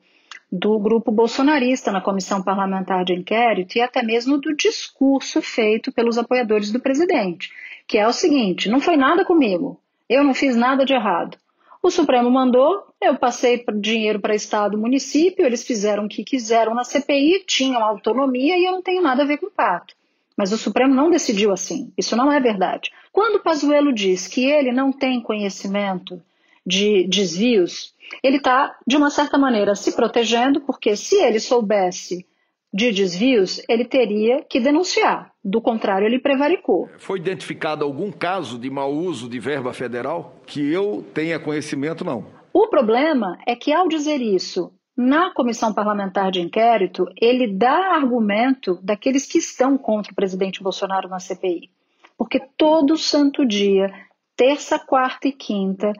do 0.49 0.79
grupo 0.79 1.11
bolsonarista 1.11 1.91
na 1.91 1.99
comissão 1.99 2.41
parlamentar 2.41 3.03
de 3.03 3.13
inquérito 3.13 3.77
e 3.77 3.81
até 3.81 4.01
mesmo 4.01 4.37
do 4.37 4.55
discurso 4.55 5.41
feito 5.41 5.91
pelos 5.91 6.17
apoiadores 6.17 6.71
do 6.71 6.79
presidente, 6.79 7.51
que 7.85 7.97
é 7.97 8.07
o 8.07 8.13
seguinte: 8.13 8.69
não 8.69 8.79
foi 8.79 8.95
nada 8.95 9.25
comigo, 9.25 9.77
eu 10.07 10.23
não 10.23 10.33
fiz 10.33 10.55
nada 10.55 10.85
de 10.85 10.93
errado. 10.93 11.37
O 11.83 11.91
Supremo 11.91 12.31
mandou, 12.31 12.85
eu 13.01 13.17
passei 13.17 13.65
dinheiro 13.75 14.21
para 14.21 14.35
Estado 14.35 14.77
município, 14.77 15.45
eles 15.45 15.65
fizeram 15.65 16.05
o 16.05 16.07
que 16.07 16.23
quiseram 16.23 16.73
na 16.73 16.85
CPI, 16.85 17.43
tinham 17.45 17.83
autonomia 17.83 18.57
e 18.57 18.63
eu 18.63 18.71
não 18.71 18.81
tenho 18.81 19.01
nada 19.01 19.23
a 19.23 19.25
ver 19.25 19.37
com 19.37 19.47
o 19.47 19.51
pato. 19.51 19.93
Mas 20.41 20.51
o 20.51 20.57
Supremo 20.57 20.95
não 20.95 21.11
decidiu 21.11 21.51
assim. 21.51 21.93
Isso 21.95 22.15
não 22.15 22.31
é 22.31 22.39
verdade. 22.39 22.89
Quando 23.11 23.43
Pazuello 23.43 23.93
diz 23.93 24.25
que 24.25 24.43
ele 24.43 24.71
não 24.71 24.91
tem 24.91 25.21
conhecimento 25.21 26.19
de 26.65 27.07
desvios, 27.07 27.93
ele 28.23 28.37
está, 28.37 28.75
de 28.87 28.97
uma 28.97 29.11
certa 29.11 29.37
maneira, 29.37 29.75
se 29.75 29.95
protegendo, 29.95 30.59
porque 30.61 30.95
se 30.95 31.15
ele 31.17 31.39
soubesse 31.39 32.25
de 32.73 32.91
desvios, 32.91 33.61
ele 33.69 33.85
teria 33.85 34.41
que 34.41 34.59
denunciar. 34.59 35.31
Do 35.45 35.61
contrário, 35.61 36.07
ele 36.07 36.17
prevaricou. 36.17 36.89
Foi 36.97 37.19
identificado 37.19 37.85
algum 37.85 38.11
caso 38.11 38.57
de 38.57 38.67
mau 38.67 38.91
uso 38.91 39.29
de 39.29 39.39
verba 39.39 39.73
federal? 39.73 40.41
Que 40.47 40.73
eu 40.73 41.05
tenha 41.13 41.37
conhecimento, 41.37 42.03
não. 42.03 42.25
O 42.51 42.67
problema 42.67 43.37
é 43.45 43.55
que, 43.55 43.71
ao 43.71 43.87
dizer 43.87 44.19
isso, 44.19 44.73
na 44.95 45.33
comissão 45.33 45.73
parlamentar 45.73 46.31
de 46.31 46.41
inquérito, 46.41 47.05
ele 47.19 47.47
dá 47.47 47.95
argumento 47.95 48.79
daqueles 48.83 49.25
que 49.25 49.37
estão 49.37 49.77
contra 49.77 50.11
o 50.11 50.15
presidente 50.15 50.61
Bolsonaro 50.61 51.09
na 51.09 51.19
CPI. 51.19 51.71
Porque 52.17 52.39
todo 52.57 52.97
santo 52.97 53.45
dia, 53.45 53.91
terça, 54.35 54.77
quarta 54.77 55.27
e 55.27 55.31
quinta, 55.31 55.93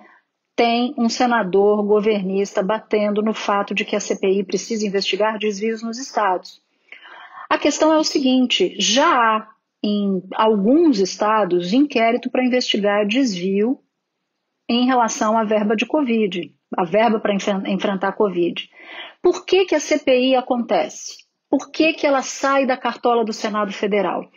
tem 0.55 0.93
um 0.97 1.09
senador 1.09 1.83
governista 1.83 2.61
batendo 2.61 3.21
no 3.21 3.33
fato 3.33 3.73
de 3.73 3.85
que 3.85 3.95
a 3.95 3.99
CPI 3.99 4.43
precisa 4.43 4.85
investigar 4.85 5.39
desvios 5.39 5.81
nos 5.81 5.97
estados. 5.97 6.61
A 7.49 7.57
questão 7.57 7.91
é 7.91 7.97
o 7.97 8.03
seguinte: 8.03 8.75
já 8.77 9.07
há 9.07 9.47
em 9.83 10.21
alguns 10.35 10.99
estados 10.99 11.73
inquérito 11.73 12.29
para 12.29 12.45
investigar 12.45 13.07
desvio 13.07 13.79
em 14.69 14.85
relação 14.85 15.37
à 15.37 15.43
verba 15.43 15.75
de 15.75 15.85
Covid, 15.85 16.53
a 16.77 16.83
verba 16.83 17.19
para 17.19 17.33
enfrentar 17.33 18.09
a 18.09 18.13
Covid. 18.13 18.69
Por 19.21 19.45
que, 19.45 19.65
que 19.65 19.75
a 19.75 19.79
CPI 19.79 20.35
acontece? 20.35 21.17
Por 21.49 21.69
que, 21.69 21.93
que 21.93 22.07
ela 22.07 22.21
sai 22.21 22.65
da 22.65 22.77
cartola 22.77 23.25
do 23.25 23.33
Senado 23.33 23.73
Federal? 23.73 24.29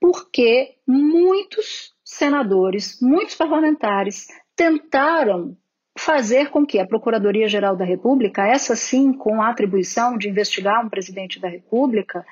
Porque 0.00 0.76
muitos 0.86 1.94
senadores, 2.04 2.98
muitos 3.00 3.34
parlamentares 3.34 4.26
tentaram 4.54 5.56
fazer 5.98 6.50
com 6.50 6.66
que 6.66 6.78
a 6.78 6.86
Procuradoria-Geral 6.86 7.76
da 7.76 7.84
República, 7.84 8.46
essa 8.46 8.76
sim 8.76 9.12
com 9.12 9.42
a 9.42 9.48
atribuição 9.48 10.16
de 10.16 10.28
investigar 10.28 10.84
um 10.84 10.88
presidente 10.88 11.40
da 11.40 11.48
República, 11.48 12.24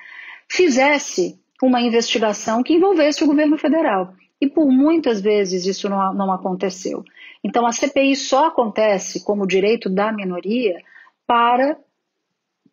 fizesse 0.47 1.39
uma 1.61 1.81
investigação 1.81 2.63
que 2.63 2.73
envolvesse 2.73 3.23
o 3.23 3.27
governo 3.27 3.57
federal. 3.57 4.13
E 4.41 4.47
por 4.47 4.67
muitas 4.67 5.21
vezes 5.21 5.65
isso 5.65 5.89
não, 5.89 6.13
não 6.13 6.31
aconteceu. 6.31 7.03
Então 7.43 7.65
a 7.65 7.71
CPI 7.71 8.15
só 8.15 8.47
acontece 8.47 9.23
como 9.23 9.47
direito 9.47 9.89
da 9.89 10.11
minoria 10.11 10.75
para 11.25 11.77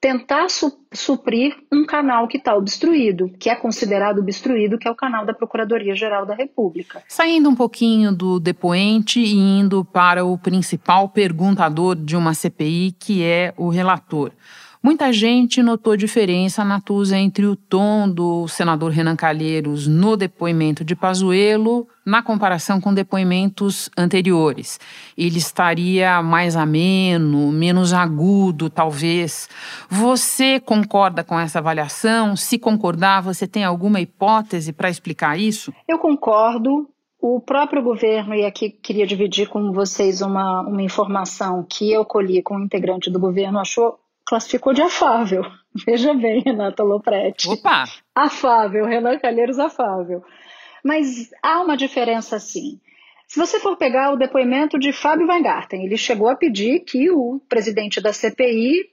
tentar 0.01 0.49
su 0.51 0.79
suprir 0.93 1.55
um 1.73 1.85
canal 1.85 2.29
que 2.29 2.39
está 2.39 2.55
obstruído, 2.55 3.29
que 3.39 3.51
é 3.51 3.55
considerado 3.55 4.21
obstruído, 4.21 4.79
que 4.79 4.89
é 4.89 4.91
o 4.91 4.95
canal 4.95 5.27
da 5.27 5.35
Procuradoria-Geral 5.35 6.25
da 6.25 6.35
República. 6.35 7.03
Saindo 7.09 7.49
um 7.49 7.55
pouquinho 7.55 8.15
do 8.15 8.39
depoente 8.39 9.21
e 9.21 9.35
indo 9.35 9.85
para 9.85 10.25
o 10.25 10.39
principal 10.39 11.09
perguntador 11.09 11.97
de 11.97 12.17
uma 12.17 12.35
CPI, 12.35 12.95
que 12.99 13.23
é 13.23 13.53
o 13.57 13.69
relator. 13.69 14.33
Muita 14.87 15.12
gente 15.12 15.64
notou 15.64 15.97
diferença, 15.97 16.64
Natuza, 16.64 17.19
entre 17.19 17.45
o 17.45 17.57
tom 17.57 18.09
do 18.09 18.47
senador 18.47 18.93
Renan 18.93 19.16
Calheiros 19.16 19.88
no 19.88 20.16
depoimento 20.16 20.85
de 20.85 20.95
Pazuello 20.95 21.88
na 22.07 22.23
comparação 22.23 22.81
com 22.81 22.95
depoimentos 22.95 23.90
anteriores. 23.99 24.78
Ele 25.19 25.38
estaria 25.38 26.23
mais 26.23 26.55
ameno, 26.55 27.50
menos 27.50 27.93
agudo, 27.93 28.71
talvez. 28.71 29.49
Você 29.90 30.61
concorda 30.61 31.25
com 31.25 31.37
essa 31.37 31.59
avaliação? 31.59 32.37
Se 32.37 32.57
concordar, 32.57 33.23
você 33.23 33.45
tem 33.45 33.64
alguma 33.64 34.00
hipótese 34.00 34.73
para 34.73 34.88
explicar 34.88 35.37
isso? 35.37 35.75
Eu 35.88 35.99
concordo. 35.99 36.88
O 37.21 37.40
próprio 37.40 37.83
governo, 37.83 38.37
e 38.37 38.45
aqui 38.45 38.71
queria 38.71 39.05
dividir 39.05 39.49
com 39.49 39.73
vocês 39.73 40.23
uma, 40.23 40.61
uma 40.61 40.83
informação 40.83 41.66
que 41.69 41.90
eu 41.90 42.05
colhi 42.05 42.40
com 42.40 42.57
um 42.57 42.62
integrante 42.62 43.11
do 43.11 43.19
governo, 43.19 43.59
achou 43.59 43.99
classificou 44.26 44.75
de 44.75 44.83
afável. 44.83 45.42
Veja 45.87 46.12
bem, 46.14 46.42
Renata 46.42 46.83
Lopretti. 46.83 47.49
Opa! 47.49 47.85
Afável, 48.14 48.85
Renan 48.87 49.18
Calheiros 49.18 49.59
afável. 49.59 50.23
Mas 50.85 51.30
há 51.42 51.62
uma 51.62 51.76
diferença 51.76 52.38
sim. 52.38 52.80
Se 53.28 53.38
você 53.38 53.59
for 53.59 53.76
pegar 53.76 54.12
o 54.12 54.16
depoimento 54.16 54.78
de 54.78 54.92
Fábio 54.92 55.26
Weingarten, 55.26 55.85
ele 55.85 55.97
chegou 55.97 56.28
a 56.28 56.37
pedir 56.37 56.80
que 56.80 57.11
o 57.11 57.40
presidente 57.49 58.00
da 58.00 58.12
CPI 58.12 58.88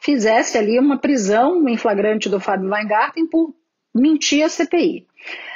fizesse 0.00 0.58
ali 0.58 0.78
uma 0.78 0.98
prisão 0.98 1.66
em 1.66 1.76
flagrante 1.76 2.28
do 2.28 2.38
Fábio 2.38 2.70
Weingarten 2.70 3.26
por 3.26 3.54
mentir 3.94 4.44
à 4.44 4.48
CPI. 4.48 5.06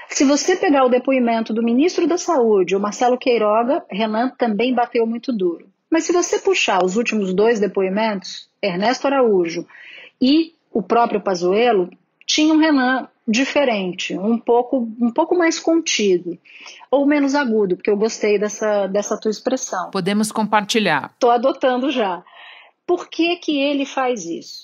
Se 0.08 0.24
você 0.24 0.56
pegar 0.56 0.84
o 0.84 0.88
depoimento 0.88 1.52
do 1.52 1.62
ministro 1.62 2.06
da 2.06 2.18
Saúde, 2.18 2.74
o 2.74 2.80
Marcelo 2.80 3.18
Queiroga, 3.18 3.84
Renan 3.90 4.30
também 4.30 4.74
bateu 4.74 5.06
muito 5.06 5.32
duro. 5.32 5.70
Mas 5.90 6.04
se 6.04 6.12
você 6.12 6.38
puxar 6.38 6.82
os 6.82 6.96
últimos 6.96 7.34
dois 7.34 7.60
depoimentos, 7.60 8.48
Ernesto 8.62 9.06
Araújo 9.06 9.66
e 10.20 10.54
o 10.72 10.82
próprio 10.82 11.20
Pazuello, 11.20 11.90
tinha 12.26 12.54
um 12.54 12.58
Renan 12.58 13.08
diferente, 13.26 14.16
um 14.16 14.38
pouco, 14.38 14.88
um 15.00 15.10
pouco 15.10 15.36
mais 15.36 15.60
contido, 15.60 16.38
ou 16.90 17.06
menos 17.06 17.34
agudo, 17.34 17.76
porque 17.76 17.90
eu 17.90 17.96
gostei 17.96 18.38
dessa, 18.38 18.86
dessa 18.86 19.18
tua 19.18 19.30
expressão. 19.30 19.90
Podemos 19.90 20.32
compartilhar. 20.32 21.10
Estou 21.12 21.30
adotando 21.30 21.90
já. 21.90 22.22
Por 22.86 23.08
que, 23.08 23.36
que 23.36 23.58
ele 23.60 23.86
faz 23.86 24.26
isso? 24.26 24.62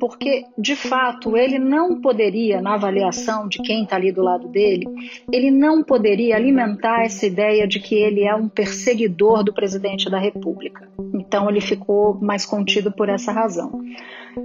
Porque, 0.00 0.44
de 0.56 0.74
fato, 0.74 1.36
ele 1.36 1.58
não 1.58 2.00
poderia, 2.00 2.62
na 2.62 2.74
avaliação 2.74 3.46
de 3.46 3.58
quem 3.58 3.82
está 3.82 3.96
ali 3.96 4.10
do 4.10 4.22
lado 4.22 4.48
dele, 4.48 4.86
ele 5.30 5.50
não 5.50 5.82
poderia 5.82 6.34
alimentar 6.34 7.04
essa 7.04 7.26
ideia 7.26 7.68
de 7.68 7.78
que 7.78 7.94
ele 7.94 8.22
é 8.22 8.34
um 8.34 8.48
perseguidor 8.48 9.44
do 9.44 9.52
presidente 9.52 10.10
da 10.10 10.18
República. 10.18 10.88
Então, 11.14 11.48
ele 11.48 11.60
ficou 11.60 12.18
mais 12.20 12.46
contido 12.46 12.90
por 12.90 13.08
essa 13.08 13.32
razão. 13.32 13.82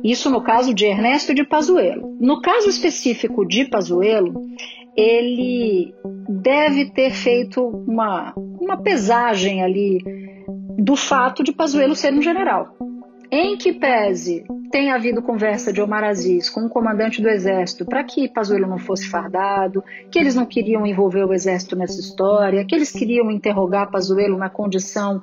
Isso 0.03 0.29
no 0.29 0.41
caso 0.41 0.73
de 0.73 0.85
Ernesto 0.85 1.33
de 1.33 1.45
Pazuello. 1.45 2.17
No 2.19 2.41
caso 2.41 2.69
específico 2.69 3.45
de 3.45 3.65
Pazuello, 3.65 4.33
ele 4.95 5.93
deve 6.27 6.91
ter 6.91 7.11
feito 7.11 7.65
uma, 7.65 8.33
uma 8.35 8.77
pesagem 8.77 9.63
ali 9.63 9.99
do 10.77 10.95
fato 10.95 11.43
de 11.43 11.53
Pazuello 11.53 11.95
ser 11.95 12.13
um 12.13 12.21
general. 12.21 12.75
Em 13.35 13.57
que 13.57 13.73
pese 13.73 14.45
tem 14.69 14.91
havido 14.91 15.19
conversa 15.19 15.73
de 15.73 15.81
Omar 15.81 16.03
Aziz 16.03 16.51
com 16.51 16.67
o 16.67 16.69
comandante 16.69 17.19
do 17.19 17.27
exército 17.27 17.83
para 17.83 18.03
que 18.03 18.29
Pazuello 18.29 18.67
não 18.67 18.77
fosse 18.77 19.09
fardado, 19.09 19.83
que 20.11 20.19
eles 20.19 20.35
não 20.35 20.45
queriam 20.45 20.85
envolver 20.85 21.23
o 21.25 21.33
exército 21.33 21.75
nessa 21.75 21.99
história, 21.99 22.63
que 22.63 22.75
eles 22.75 22.91
queriam 22.91 23.31
interrogar 23.31 23.89
Pazuello 23.89 24.37
na 24.37 24.51
condição 24.51 25.19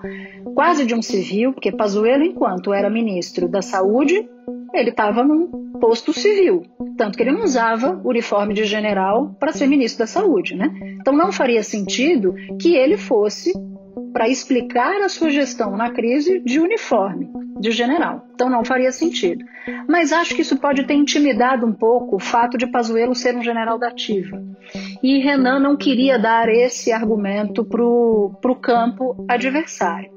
quase 0.56 0.84
de 0.84 0.92
um 0.92 1.00
civil, 1.00 1.52
porque 1.52 1.70
Pazuello, 1.70 2.24
enquanto 2.24 2.74
era 2.74 2.90
ministro 2.90 3.46
da 3.46 3.62
Saúde, 3.62 4.28
ele 4.74 4.90
estava 4.90 5.22
num 5.22 5.70
posto 5.78 6.12
civil, 6.12 6.64
tanto 6.96 7.16
que 7.16 7.22
ele 7.22 7.30
não 7.30 7.44
usava 7.44 8.00
uniforme 8.04 8.54
de 8.54 8.64
general 8.64 9.36
para 9.38 9.52
ser 9.52 9.68
ministro 9.68 10.00
da 10.00 10.08
Saúde, 10.08 10.56
né? 10.56 10.68
Então 11.00 11.16
não 11.16 11.30
faria 11.30 11.62
sentido 11.62 12.34
que 12.60 12.74
ele 12.74 12.96
fosse 12.96 13.52
para 14.12 14.28
explicar 14.28 15.00
a 15.02 15.08
sua 15.08 15.30
gestão 15.30 15.76
na 15.76 15.90
crise 15.90 16.40
de 16.40 16.58
uniforme, 16.60 17.28
de 17.58 17.70
general. 17.70 18.26
Então 18.34 18.50
não 18.50 18.64
faria 18.64 18.92
sentido. 18.92 19.44
Mas 19.88 20.12
acho 20.12 20.34
que 20.34 20.42
isso 20.42 20.58
pode 20.58 20.84
ter 20.84 20.94
intimidado 20.94 21.66
um 21.66 21.72
pouco 21.72 22.16
o 22.16 22.20
fato 22.20 22.58
de 22.58 22.66
Pazuello 22.66 23.14
ser 23.14 23.36
um 23.36 23.42
general 23.42 23.78
da 23.78 23.88
ativa. 23.88 24.42
E 25.02 25.18
Renan 25.18 25.58
não 25.58 25.76
queria 25.76 26.18
dar 26.18 26.48
esse 26.48 26.92
argumento 26.92 27.64
para 27.64 27.82
o 27.82 28.60
campo 28.60 29.24
adversário. 29.28 30.10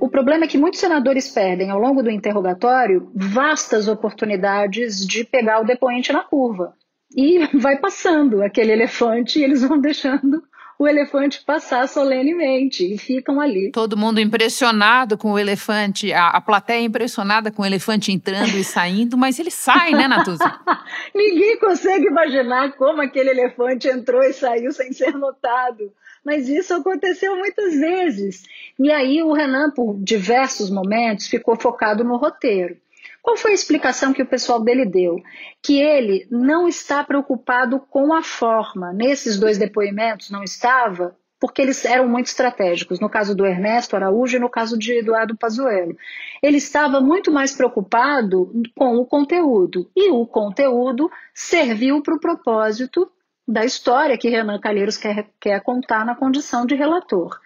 O 0.00 0.08
problema 0.08 0.44
é 0.44 0.46
que 0.46 0.58
muitos 0.58 0.80
senadores 0.80 1.30
perdem, 1.30 1.70
ao 1.70 1.78
longo 1.78 2.02
do 2.02 2.10
interrogatório, 2.10 3.10
vastas 3.14 3.88
oportunidades 3.88 5.06
de 5.06 5.24
pegar 5.24 5.60
o 5.60 5.64
depoente 5.64 6.12
na 6.12 6.22
curva. 6.22 6.74
E 7.16 7.46
vai 7.56 7.78
passando 7.78 8.42
aquele 8.42 8.72
elefante 8.72 9.38
e 9.38 9.44
eles 9.44 9.62
vão 9.62 9.78
deixando 9.80 10.42
o 10.78 10.88
elefante 10.88 11.42
passar 11.44 11.88
solenemente 11.88 12.94
e 12.94 12.98
ficam 12.98 13.40
ali. 13.40 13.70
Todo 13.70 13.96
mundo 13.96 14.20
impressionado 14.20 15.16
com 15.16 15.32
o 15.32 15.38
elefante, 15.38 16.12
a, 16.12 16.28
a 16.28 16.40
plateia 16.40 16.84
impressionada 16.84 17.50
com 17.50 17.62
o 17.62 17.66
elefante 17.66 18.12
entrando 18.12 18.56
e 18.56 18.64
saindo, 18.64 19.16
mas 19.16 19.38
ele 19.38 19.50
sai, 19.50 19.92
né, 19.92 20.08
Natuza? 20.08 20.44
Ninguém 21.14 21.58
consegue 21.58 22.06
imaginar 22.06 22.72
como 22.72 23.00
aquele 23.00 23.30
elefante 23.30 23.88
entrou 23.88 24.22
e 24.22 24.32
saiu 24.32 24.72
sem 24.72 24.92
ser 24.92 25.12
notado. 25.14 25.92
Mas 26.24 26.48
isso 26.48 26.72
aconteceu 26.72 27.36
muitas 27.36 27.74
vezes. 27.74 28.44
E 28.78 28.90
aí 28.90 29.22
o 29.22 29.32
Renan, 29.32 29.70
por 29.70 29.94
diversos 30.02 30.70
momentos, 30.70 31.26
ficou 31.26 31.54
focado 31.54 32.02
no 32.02 32.16
roteiro. 32.16 32.76
Qual 33.24 33.38
foi 33.38 33.52
a 33.52 33.54
explicação 33.54 34.12
que 34.12 34.20
o 34.20 34.26
pessoal 34.26 34.60
dele 34.60 34.84
deu? 34.84 35.16
Que 35.62 35.80
ele 35.80 36.28
não 36.30 36.68
está 36.68 37.02
preocupado 37.02 37.80
com 37.80 38.12
a 38.12 38.22
forma. 38.22 38.92
Nesses 38.92 39.40
dois 39.40 39.56
depoimentos 39.56 40.28
não 40.28 40.44
estava, 40.44 41.16
porque 41.40 41.62
eles 41.62 41.86
eram 41.86 42.06
muito 42.06 42.26
estratégicos, 42.26 43.00
no 43.00 43.08
caso 43.08 43.34
do 43.34 43.46
Ernesto 43.46 43.96
Araújo 43.96 44.36
e 44.36 44.38
no 44.38 44.50
caso 44.50 44.78
de 44.78 44.98
Eduardo 44.98 45.38
Pazuello. 45.38 45.96
Ele 46.42 46.58
estava 46.58 47.00
muito 47.00 47.32
mais 47.32 47.54
preocupado 47.56 48.52
com 48.76 48.96
o 48.98 49.06
conteúdo, 49.06 49.90
e 49.96 50.10
o 50.10 50.26
conteúdo 50.26 51.10
serviu 51.32 52.02
para 52.02 52.16
o 52.16 52.20
propósito 52.20 53.10
da 53.48 53.64
história 53.64 54.18
que 54.18 54.28
Renan 54.28 54.60
Calheiros 54.60 54.98
quer, 54.98 55.30
quer 55.40 55.62
contar 55.62 56.04
na 56.04 56.14
condição 56.14 56.66
de 56.66 56.74
relator. 56.74 57.40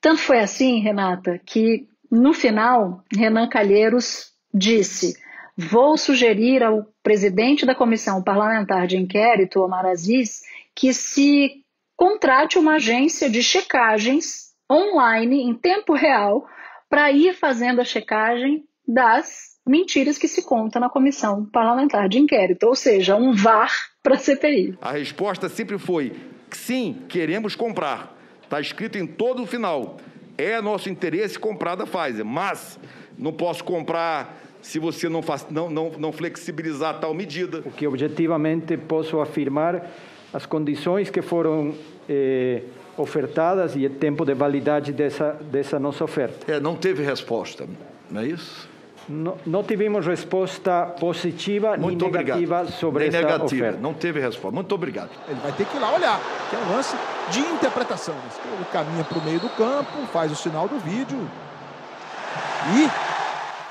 Tanto 0.00 0.20
foi 0.20 0.40
assim, 0.40 0.80
Renata, 0.80 1.40
que 1.46 1.86
no 2.10 2.34
final, 2.34 3.04
Renan 3.14 3.48
Calheiros 3.48 4.31
disse: 4.52 5.16
Vou 5.56 5.96
sugerir 5.96 6.62
ao 6.62 6.86
presidente 7.02 7.66
da 7.66 7.74
comissão 7.74 8.22
parlamentar 8.22 8.86
de 8.86 8.96
inquérito, 8.96 9.60
Omar 9.60 9.86
Aziz, 9.86 10.42
que 10.74 10.92
se 10.92 11.62
contrate 11.96 12.58
uma 12.58 12.76
agência 12.76 13.28
de 13.28 13.42
checagens 13.42 14.52
online, 14.70 15.42
em 15.42 15.54
tempo 15.54 15.94
real, 15.94 16.46
para 16.88 17.12
ir 17.12 17.34
fazendo 17.34 17.80
a 17.80 17.84
checagem 17.84 18.64
das 18.86 19.52
mentiras 19.66 20.18
que 20.18 20.26
se 20.26 20.42
conta 20.42 20.80
na 20.80 20.88
comissão 20.88 21.44
parlamentar 21.46 22.08
de 22.08 22.18
inquérito, 22.18 22.66
ou 22.66 22.74
seja, 22.74 23.16
um 23.16 23.32
VAR 23.32 23.70
para 24.02 24.14
a 24.14 24.18
CPI. 24.18 24.76
A 24.80 24.92
resposta 24.92 25.48
sempre 25.48 25.78
foi: 25.78 26.12
sim, 26.50 27.02
queremos 27.08 27.54
comprar. 27.54 28.16
Está 28.42 28.60
escrito 28.60 28.98
em 28.98 29.06
todo 29.06 29.42
o 29.42 29.46
final. 29.46 29.98
É 30.36 30.60
nosso 30.60 30.88
interesse 30.88 31.38
comprar 31.38 31.74
da 31.74 31.86
Pfizer, 31.86 32.24
mas 32.24 32.78
não 33.18 33.32
posso 33.32 33.62
comprar 33.62 34.38
se 34.60 34.78
você 34.78 35.08
não, 35.08 35.22
faz, 35.22 35.46
não, 35.50 35.68
não, 35.68 35.90
não 35.98 36.12
flexibilizar 36.12 37.00
tal 37.00 37.12
medida. 37.12 37.58
O 37.64 37.70
que 37.70 37.86
objetivamente 37.86 38.76
posso 38.76 39.20
afirmar, 39.20 39.90
as 40.32 40.46
condições 40.46 41.10
que 41.10 41.20
foram 41.20 41.74
eh, 42.08 42.62
ofertadas 42.96 43.74
e 43.76 43.86
o 43.86 43.90
tempo 43.90 44.24
de 44.24 44.34
validade 44.34 44.92
dessa, 44.92 45.32
dessa 45.50 45.78
nossa 45.78 46.04
oferta. 46.04 46.50
É, 46.50 46.60
não 46.60 46.76
teve 46.76 47.02
resposta, 47.02 47.66
não 48.10 48.20
é 48.20 48.26
isso? 48.26 48.71
Não, 49.08 49.36
não 49.44 49.62
tivemos 49.62 50.06
resposta 50.06 50.86
positiva 50.98 51.76
Muito 51.76 52.04
nem 52.04 52.12
negativa 52.12 52.60
obrigado. 52.60 52.78
sobre 52.78 53.08
nem 53.08 53.08
essa 53.08 53.26
negativa. 53.26 53.66
oferta. 53.66 53.80
Não 53.80 53.94
teve 53.94 54.20
resposta. 54.20 54.54
Muito 54.54 54.74
obrigado. 54.74 55.10
Ele 55.28 55.40
vai 55.40 55.52
ter 55.52 55.66
que 55.66 55.76
ir 55.76 55.80
lá 55.80 55.94
olhar, 55.94 56.20
que 56.48 56.56
é 56.56 56.58
um 56.58 56.72
lance 56.72 56.96
de 57.30 57.40
interpretação. 57.40 58.14
Ele 58.54 58.64
caminha 58.72 59.04
para 59.04 59.18
o 59.18 59.24
meio 59.24 59.40
do 59.40 59.48
campo, 59.50 60.06
faz 60.12 60.30
o 60.30 60.36
sinal 60.36 60.68
do 60.68 60.78
vídeo 60.78 61.18
e 62.76 63.12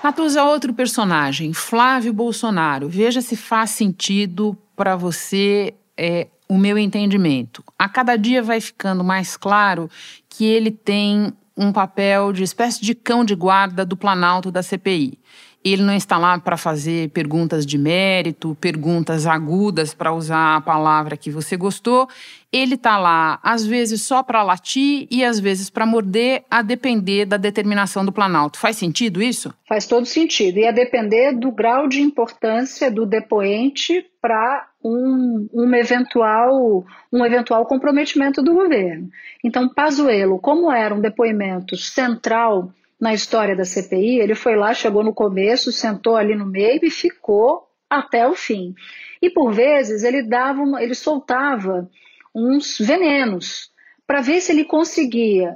Natuza, 0.04 0.44
outro 0.44 0.74
personagem, 0.74 1.54
Flávio 1.54 2.12
Bolsonaro. 2.12 2.90
Veja 2.90 3.22
se 3.22 3.36
faz 3.38 3.70
sentido 3.70 4.58
para 4.76 4.96
você 4.96 5.76
é, 5.96 6.28
o 6.50 6.58
meu 6.58 6.76
entendimento. 6.76 7.64
A 7.78 7.88
cada 7.88 8.16
dia 8.16 8.42
vai 8.42 8.60
ficando 8.60 9.04
mais 9.04 9.38
claro 9.38 9.88
que 10.28 10.44
ele 10.44 10.72
tem 10.72 11.32
um 11.56 11.72
papel 11.72 12.32
de 12.34 12.44
espécie 12.44 12.82
de 12.82 12.96
cão 12.96 13.24
de 13.24 13.36
guarda 13.36 13.86
do 13.86 13.98
Planalto 13.98 14.52
da 14.52 14.64
CPI. 14.64 15.18
Ele 15.64 15.84
não 15.84 15.94
está 15.94 16.18
lá 16.18 16.40
para 16.40 16.58
fazer 16.58 17.10
perguntas 17.10 17.68
de 17.68 17.78
mérito, 17.78 18.58
perguntas 18.60 19.28
agudas, 19.28 19.94
para 19.94 20.12
usar 20.12 20.56
a 20.56 20.62
palavra 20.62 21.16
que 21.16 21.30
você 21.30 21.56
gostou. 21.56 22.10
Ele 22.52 22.74
está 22.74 22.98
lá, 22.98 23.40
às 23.44 23.64
vezes, 23.66 24.02
só 24.02 24.24
para 24.24 24.42
latir 24.42 25.08
e 25.12 25.24
às 25.24 25.40
vezes 25.40 25.70
para 25.70 25.86
morder, 25.86 26.44
a 26.50 26.64
depender 26.64 27.26
da 27.26 27.38
determinação 27.38 28.04
do 28.04 28.12
Planalto. 28.12 28.58
Faz 28.58 28.76
sentido 28.76 29.22
isso? 29.22 29.54
Faz 29.68 29.86
todo 29.86 30.06
sentido. 30.08 30.58
E 30.58 30.66
a 30.66 30.72
depender 30.72 31.34
do 31.34 31.52
grau 31.52 31.88
de 31.88 32.02
importância 32.02 32.90
do 32.90 33.06
depoente 33.06 34.04
para 34.22 34.70
um, 34.84 35.50
um, 35.52 35.76
eventual, 35.76 36.86
um 37.12 37.26
eventual 37.26 37.66
comprometimento 37.66 38.44
do 38.44 38.54
governo. 38.54 39.10
Então, 39.44 39.68
Pazuello, 39.68 40.40
como 40.40 40.72
era 40.72 40.94
um 40.94 41.02
depoimento 41.02 41.76
central 41.76 42.72
na 43.00 43.14
história 43.14 43.56
da 43.56 43.66
CPI, 43.66 44.20
ele 44.20 44.36
foi 44.36 44.56
lá, 44.56 44.74
chegou 44.76 45.04
no 45.04 45.14
começo, 45.14 45.72
sentou 45.72 46.16
ali 46.16 46.36
no 46.36 46.46
meio 46.46 46.80
e 46.84 46.92
ficou 46.92 47.68
até 47.90 48.28
o 48.28 48.36
fim. 48.36 48.76
E 49.20 49.30
por 49.30 49.52
vezes 49.52 50.04
ele 50.04 50.22
dava, 50.22 50.62
uma, 50.62 50.84
ele 50.84 50.94
soltava 50.94 51.90
uns 52.34 52.78
venenos 52.78 53.72
para 54.06 54.22
ver 54.22 54.40
se 54.40 54.52
ele 54.52 54.66
conseguia 54.66 55.56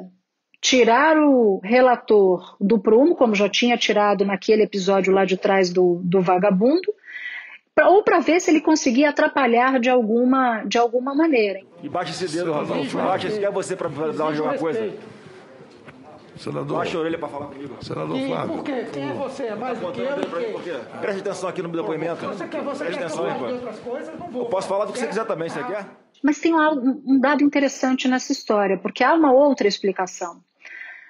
tirar 0.60 1.18
o 1.20 1.60
relator 1.64 2.58
do 2.60 2.80
prumo, 2.80 3.16
como 3.16 3.36
já 3.36 3.48
tinha 3.48 3.78
tirado 3.78 4.26
naquele 4.26 4.64
episódio 4.64 5.14
lá 5.14 5.24
de 5.24 5.38
trás 5.38 5.70
do, 5.70 6.02
do 6.04 6.22
vagabundo, 6.22 6.92
pra, 7.76 7.90
ou 7.90 8.02
para 8.02 8.20
ver 8.20 8.40
se 8.40 8.50
ele 8.50 8.62
conseguia 8.62 9.10
atrapalhar 9.10 9.80
de 9.80 9.90
alguma, 9.90 10.64
de 10.64 10.78
alguma 10.78 11.14
maneira. 11.14 11.60
E 11.84 11.90
baixa 11.90 12.12
esse 12.12 12.36
dedo, 12.36 12.54
Rafael. 12.54 12.86
Baixa 12.86 13.28
esse, 13.28 13.40
quer 13.40 13.52
você 13.52 13.76
para 13.76 13.90
dar 14.14 14.30
uma 14.30 14.58
coisa. 14.58 14.94
Senador. 16.38 16.78
Baixa 16.80 16.98
a 16.98 17.00
orelha 17.00 17.18
para 17.18 17.28
falar 17.30 17.46
comigo. 17.48 17.78
Senador 17.82 18.18
e 18.18 18.28
Flávio. 18.28 18.56
Por 18.56 18.64
quê? 18.64 18.86
Quem 18.92 19.10
é 19.10 19.14
você? 19.14 19.44
É 19.44 19.56
mais 19.56 19.80
do 19.80 19.92
que 19.92 20.02
eu? 20.02 20.60
Que... 20.60 20.98
Preste 21.00 21.22
atenção 21.22 21.50
aqui 21.50 21.62
no 21.62 21.70
meu 21.70 21.82
depoimento. 21.82 22.26
Você 22.26 22.48
quer, 22.48 22.62
você 22.62 22.84
Preste 22.84 23.00
quer 23.00 23.06
atenção, 23.06 23.38
de 23.38 23.54
outras 23.54 23.80
coisas? 23.80 24.20
Não 24.20 24.28
vou. 24.28 24.44
Eu 24.44 24.50
posso 24.50 24.68
falar 24.68 24.86
do 24.86 24.92
que 24.92 25.00
você 25.00 25.08
quiser 25.08 25.26
também, 25.26 25.48
você 25.48 25.64
quer? 25.64 25.86
Mas 26.22 26.40
tem 26.40 26.54
um 26.54 27.20
dado 27.20 27.44
interessante 27.44 28.08
nessa 28.08 28.34
história, 28.34 28.78
porque 28.78 29.04
há 29.04 29.14
uma 29.14 29.32
outra 29.32 29.68
explicação. 29.68 30.42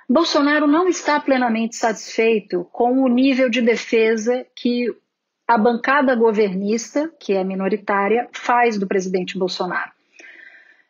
Bolsonaro 0.07 0.67
não 0.67 0.87
está 0.87 1.19
plenamente 1.19 1.75
satisfeito 1.75 2.67
com 2.71 3.01
o 3.01 3.07
nível 3.07 3.49
de 3.49 3.61
defesa 3.61 4.45
que 4.55 4.95
a 5.47 5.57
bancada 5.57 6.15
governista, 6.15 7.11
que 7.19 7.33
é 7.33 7.43
minoritária, 7.43 8.27
faz 8.31 8.77
do 8.77 8.87
presidente 8.87 9.37
Bolsonaro. 9.37 9.91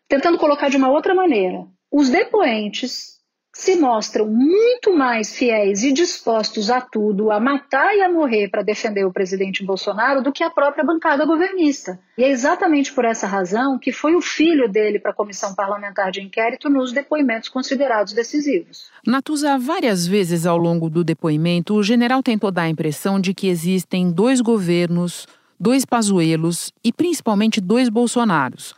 Tentando 0.08 0.38
colocar 0.38 0.70
de 0.70 0.78
uma 0.78 0.90
outra 0.90 1.14
maneira, 1.14 1.66
os 1.92 2.10
depoentes 2.10 3.15
se 3.58 3.78
mostram 3.78 4.28
muito 4.28 4.94
mais 4.94 5.34
fiéis 5.34 5.82
e 5.82 5.94
dispostos 5.94 6.70
a 6.70 6.82
tudo, 6.82 7.32
a 7.32 7.40
matar 7.40 7.96
e 7.96 8.02
a 8.02 8.12
morrer 8.12 8.50
para 8.50 8.62
defender 8.62 9.06
o 9.06 9.14
presidente 9.14 9.64
Bolsonaro 9.64 10.22
do 10.22 10.34
que 10.34 10.44
a 10.44 10.50
própria 10.50 10.84
bancada 10.84 11.26
governista. 11.26 11.98
E 12.18 12.24
é 12.26 12.30
exatamente 12.30 12.92
por 12.92 13.06
essa 13.06 13.26
razão 13.26 13.80
que 13.80 13.94
foi 13.94 14.14
o 14.14 14.20
filho 14.20 14.68
dele 14.68 15.00
para 15.00 15.12
a 15.12 15.16
comissão 15.16 15.56
parlamentar 15.56 16.12
de 16.12 16.22
inquérito 16.22 16.70
nos 16.70 16.92
depoimentos 16.92 17.48
considerados 17.48 18.12
decisivos. 18.12 18.92
Natuza, 19.08 19.58
várias 19.58 20.06
vezes 20.06 20.46
ao 20.46 20.58
longo 20.58 20.90
do 20.90 21.02
depoimento, 21.02 21.76
o 21.76 21.84
general 21.84 22.22
tentou 22.22 22.52
dar 22.52 22.64
a 22.64 22.70
impressão 22.70 23.22
de 23.22 23.34
que 23.34 23.48
existem 23.48 24.12
dois 24.12 24.42
governos, 24.42 25.28
dois 25.58 25.86
Pazuelos 25.86 26.74
e 26.84 26.92
principalmente 26.92 27.62
dois 27.62 27.88
Bolsonaros. 27.88 28.76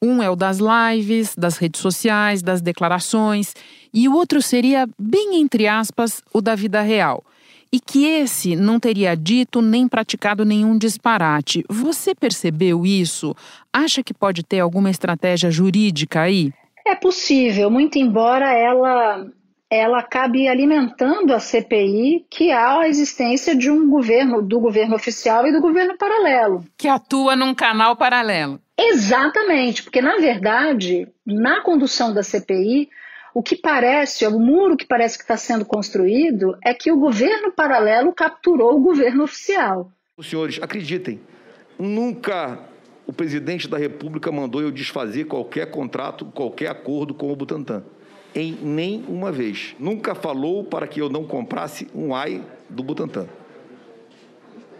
Um 0.00 0.20
é 0.20 0.28
o 0.28 0.34
das 0.34 0.58
lives, 0.58 1.36
das 1.36 1.56
redes 1.56 1.80
sociais, 1.80 2.42
das 2.42 2.60
declarações, 2.60 3.54
e 3.92 4.08
o 4.08 4.14
outro 4.14 4.40
seria, 4.40 4.88
bem 4.98 5.40
entre 5.40 5.66
aspas, 5.66 6.22
o 6.32 6.40
da 6.40 6.54
vida 6.54 6.80
real. 6.80 7.24
E 7.72 7.80
que 7.80 8.04
esse 8.04 8.54
não 8.54 8.78
teria 8.78 9.16
dito 9.16 9.62
nem 9.62 9.88
praticado 9.88 10.44
nenhum 10.44 10.76
disparate. 10.76 11.64
Você 11.68 12.14
percebeu 12.14 12.84
isso? 12.84 13.34
Acha 13.72 14.02
que 14.02 14.12
pode 14.12 14.42
ter 14.42 14.60
alguma 14.60 14.90
estratégia 14.90 15.50
jurídica 15.50 16.20
aí? 16.20 16.52
É 16.86 16.94
possível, 16.94 17.70
muito 17.70 17.98
embora 17.98 18.52
ela 18.52 19.26
ela 19.70 20.00
acabe 20.00 20.46
alimentando 20.46 21.32
a 21.32 21.40
CPI 21.40 22.26
que 22.28 22.52
há 22.52 22.80
a 22.80 22.88
existência 22.88 23.56
de 23.56 23.70
um 23.70 23.88
governo, 23.88 24.42
do 24.42 24.60
governo 24.60 24.94
oficial 24.94 25.46
e 25.46 25.52
do 25.52 25.62
governo 25.62 25.96
paralelo. 25.96 26.62
Que 26.76 26.88
atua 26.88 27.34
num 27.34 27.54
canal 27.54 27.96
paralelo. 27.96 28.60
Exatamente, 28.78 29.82
porque 29.82 30.02
na 30.02 30.18
verdade, 30.18 31.08
na 31.24 31.62
condução 31.62 32.12
da 32.12 32.22
CPI, 32.22 32.90
o 33.34 33.42
que 33.42 33.56
parece, 33.56 34.26
o 34.26 34.38
muro 34.38 34.76
que 34.76 34.86
parece 34.86 35.16
que 35.16 35.24
está 35.24 35.36
sendo 35.36 35.64
construído 35.64 36.56
é 36.64 36.74
que 36.74 36.92
o 36.92 36.98
governo 36.98 37.52
paralelo 37.52 38.12
capturou 38.12 38.76
o 38.76 38.80
governo 38.80 39.24
oficial. 39.24 39.90
Os 40.16 40.28
senhores, 40.28 40.58
acreditem, 40.60 41.20
nunca 41.78 42.58
o 43.06 43.12
presidente 43.12 43.66
da 43.66 43.78
República 43.78 44.30
mandou 44.30 44.60
eu 44.60 44.70
desfazer 44.70 45.24
qualquer 45.24 45.70
contrato, 45.70 46.26
qualquer 46.26 46.68
acordo 46.68 47.14
com 47.14 47.32
o 47.32 47.36
Butantan 47.36 47.82
em 48.34 48.52
nenhuma 48.52 49.30
vez. 49.30 49.74
Nunca 49.78 50.14
falou 50.14 50.64
para 50.64 50.86
que 50.86 51.00
eu 51.00 51.08
não 51.08 51.24
comprasse 51.24 51.86
um 51.94 52.14
AI 52.14 52.42
do 52.68 52.82
Butantan. 52.82 53.26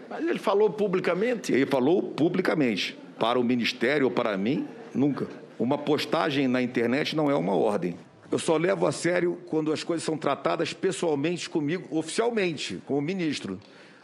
Mas 0.09 0.25
ele 0.25 0.39
falou 0.39 0.69
publicamente? 0.69 1.53
Ele 1.53 1.65
falou 1.65 2.01
publicamente. 2.01 2.97
Para 3.19 3.39
o 3.39 3.43
Ministério 3.43 4.05
ou 4.05 4.11
para 4.11 4.35
mim, 4.37 4.67
nunca. 4.93 5.27
Uma 5.57 5.77
postagem 5.77 6.47
na 6.47 6.61
internet 6.61 7.15
não 7.15 7.29
é 7.29 7.35
uma 7.35 7.55
ordem. 7.55 7.95
Eu 8.33 8.39
só 8.39 8.57
levo 8.57 8.87
a 8.87 8.91
sério 8.91 9.37
quando 9.47 9.71
as 9.71 9.83
coisas 9.83 10.03
são 10.03 10.17
tratadas 10.17 10.73
pessoalmente 10.73 11.47
comigo, 11.47 11.87
oficialmente, 11.95 12.81
como 12.83 12.99
ministro. 12.99 13.61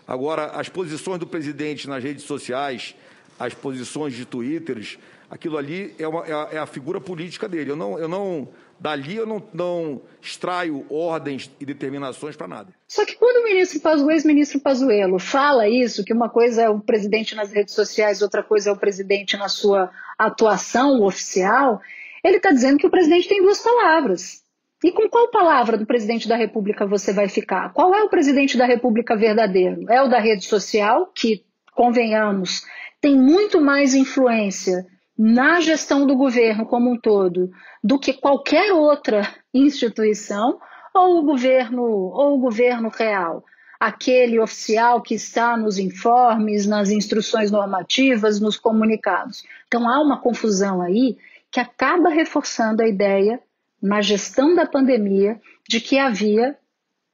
Agora, 0.07 0.51
as 0.51 0.69
posições 0.69 1.17
do 1.19 1.25
presidente 1.25 1.89
nas 1.89 2.03
redes 2.03 2.25
sociais, 2.25 2.93
as 3.39 3.55
posições 3.55 4.13
de 4.13 4.25
twitters, 4.25 4.99
aquilo 5.31 5.57
ali 5.57 5.95
é, 5.97 6.07
uma, 6.07 6.27
é, 6.27 6.31
a, 6.31 6.49
é 6.51 6.57
a 6.59 6.67
figura 6.67 7.01
política 7.01 7.49
dele. 7.49 7.71
Eu 7.71 7.75
não, 7.75 7.97
eu 7.97 8.07
não 8.07 8.47
Dali 8.79 9.17
eu 9.17 9.25
não, 9.25 9.43
não 9.53 10.01
extraio 10.21 10.85
ordens 10.89 11.51
e 11.59 11.65
determinações 11.65 12.35
para 12.37 12.47
nada. 12.47 12.73
Só 12.87 13.05
que 13.05 13.15
quando 13.15 13.41
o 13.41 13.43
ministro 13.43 13.81
o 14.05 14.11
ex-ministro 14.11 14.59
Pazuello 14.61 15.19
fala 15.19 15.67
isso, 15.67 16.03
que 16.05 16.13
uma 16.13 16.29
coisa 16.29 16.61
é 16.61 16.69
o 16.69 16.79
presidente 16.79 17.35
nas 17.35 17.51
redes 17.51 17.73
sociais, 17.73 18.21
outra 18.21 18.41
coisa 18.41 18.69
é 18.69 18.73
o 18.73 18.77
presidente 18.77 19.35
na 19.35 19.49
sua 19.49 19.91
atuação 20.17 21.03
oficial, 21.03 21.81
ele 22.23 22.37
está 22.37 22.51
dizendo 22.51 22.77
que 22.77 22.87
o 22.87 22.91
presidente 22.91 23.27
tem 23.27 23.41
duas 23.41 23.61
palavras. 23.61 24.43
E 24.83 24.91
com 24.91 25.09
qual 25.09 25.29
palavra 25.29 25.77
do 25.77 25.85
presidente 25.85 26.27
da 26.27 26.37
República 26.37 26.85
você 26.85 27.11
vai 27.11 27.27
ficar? 27.27 27.73
Qual 27.73 27.93
é 27.93 28.01
o 28.01 28.09
presidente 28.09 28.57
da 28.57 28.65
República 28.65 29.15
verdadeiro? 29.15 29.85
É 29.91 30.01
o 30.01 30.07
da 30.07 30.19
rede 30.19 30.45
social, 30.45 31.11
que, 31.13 31.43
convenhamos, 31.73 32.63
tem 33.01 33.15
muito 33.15 33.59
mais 33.59 33.93
influência 33.93 34.85
na 35.17 35.59
gestão 35.59 36.07
do 36.07 36.15
governo 36.15 36.65
como 36.65 36.89
um 36.89 36.97
todo 36.97 37.51
do 37.83 37.99
que 37.99 38.13
qualquer 38.13 38.71
outra 38.71 39.27
instituição 39.53 40.59
ou 40.93 41.19
o 41.19 41.23
governo 41.23 41.83
ou 41.83 42.35
o 42.35 42.39
governo 42.39 42.89
real, 42.89 43.43
aquele 43.77 44.39
oficial 44.39 45.01
que 45.01 45.13
está 45.13 45.57
nos 45.57 45.77
informes, 45.77 46.65
nas 46.65 46.89
instruções 46.89 47.51
normativas, 47.51 48.39
nos 48.39 48.57
comunicados. 48.57 49.43
Então 49.67 49.87
há 49.89 50.01
uma 50.01 50.21
confusão 50.21 50.81
aí 50.81 51.17
que 51.51 51.59
acaba 51.59 52.09
reforçando 52.09 52.83
a 52.83 52.87
ideia 52.87 53.39
na 53.81 54.01
gestão 54.01 54.55
da 54.55 54.65
pandemia 54.65 55.39
de 55.67 55.79
que 55.79 55.97
havia 55.97 56.57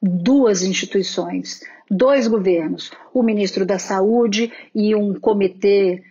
duas 0.02 0.64
instituições, 0.64 1.62
dois 1.90 2.28
governos, 2.28 2.92
o 3.14 3.24
ministro 3.24 3.66
da 3.66 3.80
Saúde 3.80 4.52
e 4.74 4.96
um 4.96 5.14
comitê 5.20 6.04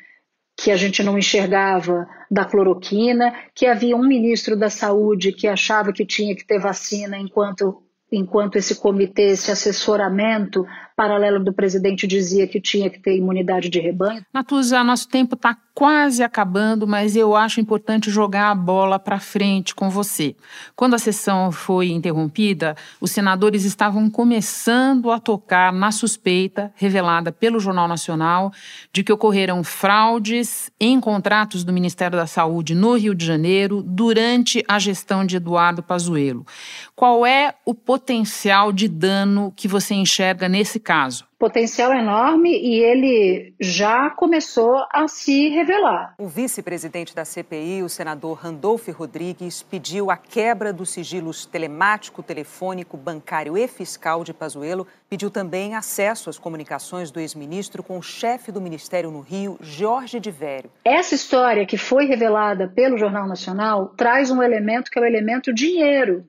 que 0.57 0.71
a 0.71 0.77
gente 0.77 1.03
não 1.03 1.19
enxergava 1.19 2.09
da 2.31 2.45
cloroquina, 2.45 3.35
que 3.55 3.67
havia 3.67 3.97
um 3.97 4.07
ministro 4.07 4.57
da 4.57 4.71
Saúde 4.71 5.33
que 5.33 5.49
achava 5.49 5.93
que 5.93 6.07
tinha 6.07 6.35
que 6.35 6.47
ter 6.47 6.61
vacina 6.61 7.19
enquanto 7.19 7.81
enquanto 8.13 8.57
esse 8.57 8.77
comitê, 8.77 9.31
esse 9.33 9.51
assessoramento 9.51 10.65
paralelo 10.97 11.43
do 11.43 11.53
presidente 11.53 12.07
dizia 12.07 12.47
que 12.47 12.61
tinha 12.61 12.89
que 12.89 12.99
ter 12.99 13.17
imunidade 13.17 13.69
de 13.69 13.81
rebanho. 13.81 14.25
Natuza, 14.33 14.83
nosso 14.85 15.09
tempo 15.09 15.35
está 15.35 15.57
quase 15.75 16.23
acabando, 16.23 16.87
mas 16.87 17.17
eu 17.17 17.35
acho 17.35 17.61
importante 17.61 18.09
jogar 18.11 18.51
a 18.51 18.55
bola 18.55 18.97
para 18.97 19.19
frente 19.19 19.75
com 19.75 19.91
você. 19.91 20.37
Quando 20.77 20.95
a 20.95 20.99
sessão 20.99 21.51
foi 21.51 21.89
interrompida, 21.89 22.77
os 23.01 23.11
senadores 23.11 23.65
estavam 23.65 24.09
começando 24.09 25.11
a 25.11 25.19
tocar 25.19 25.73
na 25.73 25.91
suspeita 25.91 26.73
revelada 26.77 27.33
pelo 27.33 27.59
Jornal 27.59 27.89
Nacional 27.89 28.53
de 28.93 29.03
que 29.03 29.13
ocorreram 29.13 29.65
fraudes 29.65 30.71
em 30.79 31.01
contratos 31.01 31.65
do 31.65 31.73
Ministério 31.73 32.17
da 32.17 32.27
Saúde 32.27 32.75
no 32.75 32.95
Rio 32.95 33.15
de 33.15 33.27
Janeiro 33.27 33.83
durante 33.83 34.65
a 34.69 34.79
gestão 34.79 35.27
de 35.27 35.37
Eduardo 35.37 35.83
Pazuello. 35.83 36.47
Qual 36.95 37.27
é 37.27 37.53
o 37.65 37.75
potencial 37.75 38.73
de 38.73 38.87
dano 38.87 39.53
que 39.57 39.67
você 39.67 39.95
enxerga 39.95 40.49
nesse 40.49 40.79
caso? 40.85 41.27
Potencial 41.39 41.93
enorme 41.93 42.51
e 42.51 42.79
ele 42.79 43.55
já 43.59 44.11
começou 44.11 44.85
a 44.93 45.09
se 45.09 45.49
revelar. 45.49 46.15
O 46.19 46.29
vice-presidente 46.29 47.15
da 47.15 47.25
CPI, 47.25 47.83
o 47.83 47.89
senador 47.89 48.39
Randolph 48.39 48.89
Rodrigues, 48.89 49.63
pediu 49.63 50.11
a 50.11 50.17
quebra 50.17 50.73
dos 50.73 50.91
sigilos 50.91 51.45
telemático, 51.47 52.23
telefônico, 52.23 52.97
bancário 52.97 53.59
e 53.59 53.67
fiscal 53.67 54.23
de 54.23 54.33
Pazuello. 54.33 54.87
Pediu 55.09 55.31
também 55.31 55.75
acesso 55.75 56.31
às 56.31 56.39
comunicações 56.39 57.11
do 57.11 57.19
ex-ministro 57.19 57.83
com 57.83 57.99
o 57.99 58.03
chefe 58.03 58.53
do 58.53 58.61
Ministério 58.61 59.11
no 59.11 59.21
Rio, 59.21 59.59
Jorge 59.61 60.21
de 60.21 60.31
Vério. 60.31 60.71
Essa 60.85 61.15
história 61.15 61.67
que 61.67 61.77
foi 61.77 62.07
revelada 62.07 62.69
pelo 62.69 62.99
Jornal 62.99 63.27
Nacional 63.27 63.93
traz 63.97 64.31
um 64.31 64.43
elemento 64.43 64.91
que 64.91 64.99
é 64.99 65.03
o 65.03 65.07
elemento 65.07 65.53
dinheiro 65.53 66.27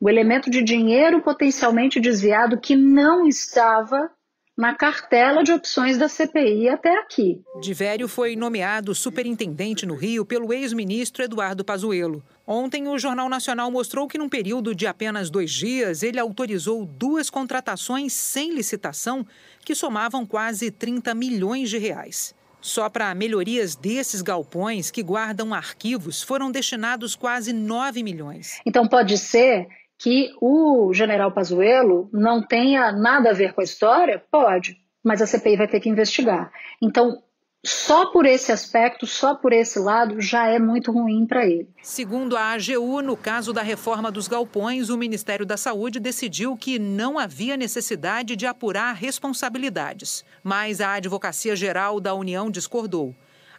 o 0.00 0.08
elemento 0.08 0.50
de 0.50 0.62
dinheiro 0.62 1.22
potencialmente 1.22 2.00
desviado 2.00 2.60
que 2.60 2.76
não 2.76 3.26
estava 3.26 4.10
na 4.56 4.72
cartela 4.74 5.42
de 5.42 5.52
opções 5.52 5.98
da 5.98 6.08
CPI 6.08 6.68
até 6.68 6.96
aqui. 6.98 7.42
Divério 7.60 8.06
foi 8.06 8.36
nomeado 8.36 8.94
superintendente 8.94 9.84
no 9.84 9.96
Rio 9.96 10.24
pelo 10.24 10.52
ex-ministro 10.52 11.24
Eduardo 11.24 11.64
Pazuello. 11.64 12.22
Ontem, 12.46 12.86
o 12.86 12.98
Jornal 12.98 13.28
Nacional 13.28 13.70
mostrou 13.70 14.06
que, 14.06 14.18
num 14.18 14.28
período 14.28 14.74
de 14.74 14.86
apenas 14.86 15.28
dois 15.28 15.50
dias, 15.50 16.02
ele 16.02 16.20
autorizou 16.20 16.86
duas 16.86 17.28
contratações 17.30 18.12
sem 18.12 18.52
licitação 18.52 19.26
que 19.64 19.74
somavam 19.74 20.24
quase 20.24 20.70
30 20.70 21.14
milhões 21.14 21.68
de 21.68 21.78
reais. 21.78 22.34
Só 22.60 22.88
para 22.88 23.14
melhorias 23.14 23.74
desses 23.74 24.22
galpões 24.22 24.90
que 24.90 25.02
guardam 25.02 25.52
arquivos 25.52 26.22
foram 26.22 26.50
destinados 26.50 27.14
quase 27.16 27.52
9 27.52 28.02
milhões. 28.02 28.60
Então, 28.64 28.86
pode 28.86 29.18
ser 29.18 29.66
que 30.04 30.34
o 30.38 30.92
general 30.92 31.32
Pazuello 31.32 32.10
não 32.12 32.46
tenha 32.46 32.92
nada 32.92 33.30
a 33.30 33.32
ver 33.32 33.54
com 33.54 33.62
a 33.62 33.64
história? 33.64 34.22
Pode, 34.30 34.76
mas 35.02 35.22
a 35.22 35.26
CPI 35.26 35.56
vai 35.56 35.66
ter 35.66 35.80
que 35.80 35.88
investigar. 35.88 36.52
Então, 36.82 37.22
só 37.64 38.12
por 38.12 38.26
esse 38.26 38.52
aspecto, 38.52 39.06
só 39.06 39.34
por 39.34 39.50
esse 39.50 39.78
lado, 39.78 40.20
já 40.20 40.46
é 40.46 40.58
muito 40.58 40.92
ruim 40.92 41.26
para 41.26 41.46
ele. 41.46 41.70
Segundo 41.82 42.36
a 42.36 42.52
AGU, 42.52 43.00
no 43.00 43.16
caso 43.16 43.50
da 43.50 43.62
reforma 43.62 44.12
dos 44.12 44.28
galpões, 44.28 44.90
o 44.90 44.98
Ministério 44.98 45.46
da 45.46 45.56
Saúde 45.56 45.98
decidiu 45.98 46.54
que 46.54 46.78
não 46.78 47.18
havia 47.18 47.56
necessidade 47.56 48.36
de 48.36 48.44
apurar 48.44 48.92
responsabilidades. 48.92 50.22
Mas 50.42 50.82
a 50.82 50.92
Advocacia 50.92 51.56
Geral 51.56 51.98
da 51.98 52.12
União 52.12 52.50
discordou 52.50 53.14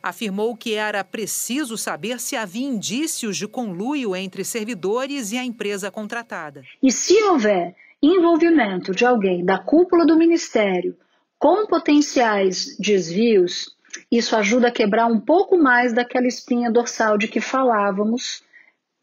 afirmou 0.05 0.55
que 0.55 0.75
era 0.75 1.03
preciso 1.03 1.75
saber 1.79 2.19
se 2.19 2.35
havia 2.35 2.67
indícios 2.67 3.35
de 3.35 3.47
conluio 3.47 4.15
entre 4.15 4.45
servidores 4.45 5.31
e 5.31 5.37
a 5.37 5.43
empresa 5.43 5.89
contratada. 5.89 6.63
E 6.81 6.91
se 6.91 7.19
houver 7.23 7.75
envolvimento 7.99 8.91
de 8.91 9.03
alguém 9.03 9.43
da 9.43 9.57
cúpula 9.57 10.05
do 10.05 10.15
ministério 10.15 10.95
com 11.39 11.65
potenciais 11.65 12.77
desvios, 12.77 13.75
isso 14.11 14.35
ajuda 14.35 14.67
a 14.67 14.71
quebrar 14.71 15.07
um 15.07 15.19
pouco 15.19 15.57
mais 15.57 15.91
daquela 15.91 16.27
espinha 16.27 16.71
dorsal 16.71 17.17
de 17.17 17.27
que 17.27 17.41
falávamos 17.41 18.43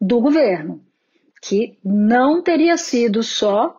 do 0.01 0.21
governo, 0.21 0.81
que 1.43 1.77
não 1.85 2.41
teria 2.41 2.77
sido 2.77 3.25
só 3.25 3.77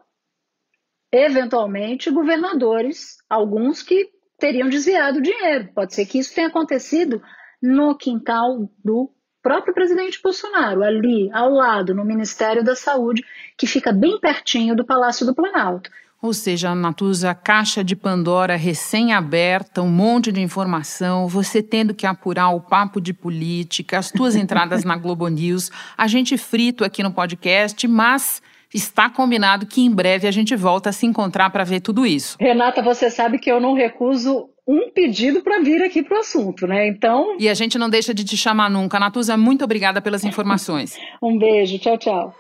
eventualmente 1.09 2.11
governadores, 2.11 3.17
alguns 3.29 3.81
que 3.81 4.12
teriam 4.43 4.67
desviado 4.67 5.21
dinheiro. 5.21 5.69
Pode 5.73 5.95
ser 5.95 6.05
que 6.05 6.19
isso 6.19 6.35
tenha 6.35 6.49
acontecido 6.49 7.21
no 7.61 7.95
quintal 7.95 8.69
do 8.83 9.09
próprio 9.41 9.73
presidente 9.73 10.19
Bolsonaro, 10.21 10.83
ali 10.83 11.29
ao 11.31 11.49
lado, 11.49 11.95
no 11.95 12.03
Ministério 12.03 12.61
da 12.61 12.75
Saúde, 12.75 13.23
que 13.57 13.65
fica 13.65 13.93
bem 13.93 14.19
pertinho 14.19 14.75
do 14.75 14.85
Palácio 14.85 15.25
do 15.25 15.33
Planalto. 15.33 15.89
Ou 16.21 16.33
seja, 16.33 16.75
Natuza, 16.75 17.33
caixa 17.33 17.85
de 17.85 17.95
Pandora 17.95 18.57
recém-aberta, 18.57 19.81
um 19.81 19.89
monte 19.89 20.29
de 20.29 20.41
informação, 20.41 21.25
você 21.25 21.63
tendo 21.63 21.93
que 21.93 22.05
apurar 22.05 22.49
o 22.49 22.59
papo 22.59 22.99
de 22.99 23.13
política, 23.13 23.97
as 23.97 24.11
tuas 24.11 24.35
entradas 24.35 24.83
na 24.83 24.97
Globo 24.97 25.25
News, 25.29 25.71
a 25.97 26.05
gente 26.05 26.37
frito 26.37 26.83
aqui 26.83 27.01
no 27.01 27.13
podcast, 27.13 27.87
mas 27.87 28.41
está 28.73 29.09
combinado 29.09 29.65
que 29.65 29.81
em 29.81 29.91
breve 29.91 30.27
a 30.27 30.31
gente 30.31 30.55
volta 30.55 30.89
a 30.89 30.93
se 30.93 31.05
encontrar 31.05 31.49
para 31.49 31.63
ver 31.63 31.79
tudo 31.79 32.05
isso. 32.05 32.37
Renata, 32.39 32.81
você 32.81 33.09
sabe 33.09 33.37
que 33.37 33.51
eu 33.51 33.59
não 33.59 33.73
recuso 33.73 34.49
um 34.67 34.89
pedido 34.89 35.41
para 35.41 35.59
vir 35.59 35.81
aqui 35.81 36.01
para 36.01 36.17
o 36.17 36.19
assunto, 36.21 36.65
né? 36.65 36.87
Então. 36.87 37.35
E 37.37 37.49
a 37.49 37.53
gente 37.53 37.77
não 37.77 37.89
deixa 37.89 38.13
de 38.13 38.23
te 38.23 38.37
chamar 38.37 38.69
nunca. 38.69 38.99
Natuza, 38.99 39.35
muito 39.37 39.63
obrigada 39.63 40.01
pelas 40.01 40.23
informações. 40.23 40.97
um 41.21 41.37
beijo, 41.37 41.77
tchau, 41.79 41.97
tchau. 41.97 42.35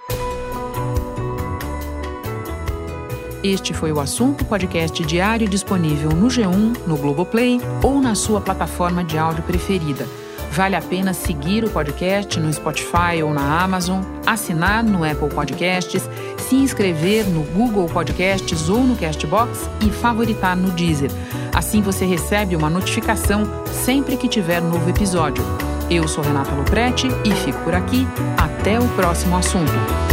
Este 3.43 3.73
foi 3.73 3.91
o 3.91 3.99
assunto 3.99 4.45
podcast 4.45 5.05
diário 5.05 5.49
disponível 5.49 6.11
no 6.11 6.27
G1, 6.27 6.87
no 6.87 6.95
Globoplay 6.95 7.59
ou 7.83 7.99
na 7.99 8.15
sua 8.15 8.39
plataforma 8.39 9.03
de 9.03 9.17
áudio 9.17 9.43
preferida. 9.43 10.07
Vale 10.53 10.75
a 10.75 10.81
pena 10.81 11.15
seguir 11.15 11.65
o 11.65 11.69
podcast 11.71 12.39
no 12.39 12.53
Spotify 12.53 13.23
ou 13.23 13.33
na 13.33 13.63
Amazon, 13.63 14.03
assinar 14.23 14.83
no 14.83 15.03
Apple 15.03 15.29
Podcasts, 15.29 16.07
se 16.37 16.55
inscrever 16.55 17.25
no 17.25 17.41
Google 17.41 17.87
Podcasts 17.87 18.69
ou 18.69 18.83
no 18.83 18.95
Castbox 18.95 19.67
e 19.83 19.89
favoritar 19.89 20.55
no 20.55 20.69
Deezer. 20.69 21.09
Assim 21.51 21.81
você 21.81 22.05
recebe 22.05 22.55
uma 22.55 22.69
notificação 22.69 23.45
sempre 23.65 24.15
que 24.15 24.27
tiver 24.27 24.61
novo 24.61 24.87
episódio. 24.87 25.43
Eu 25.89 26.07
sou 26.07 26.23
Renata 26.23 26.53
Loprete 26.53 27.07
e 27.25 27.31
fico 27.31 27.59
por 27.63 27.73
aqui. 27.73 28.07
Até 28.37 28.79
o 28.79 28.87
próximo 28.89 29.35
assunto. 29.35 30.12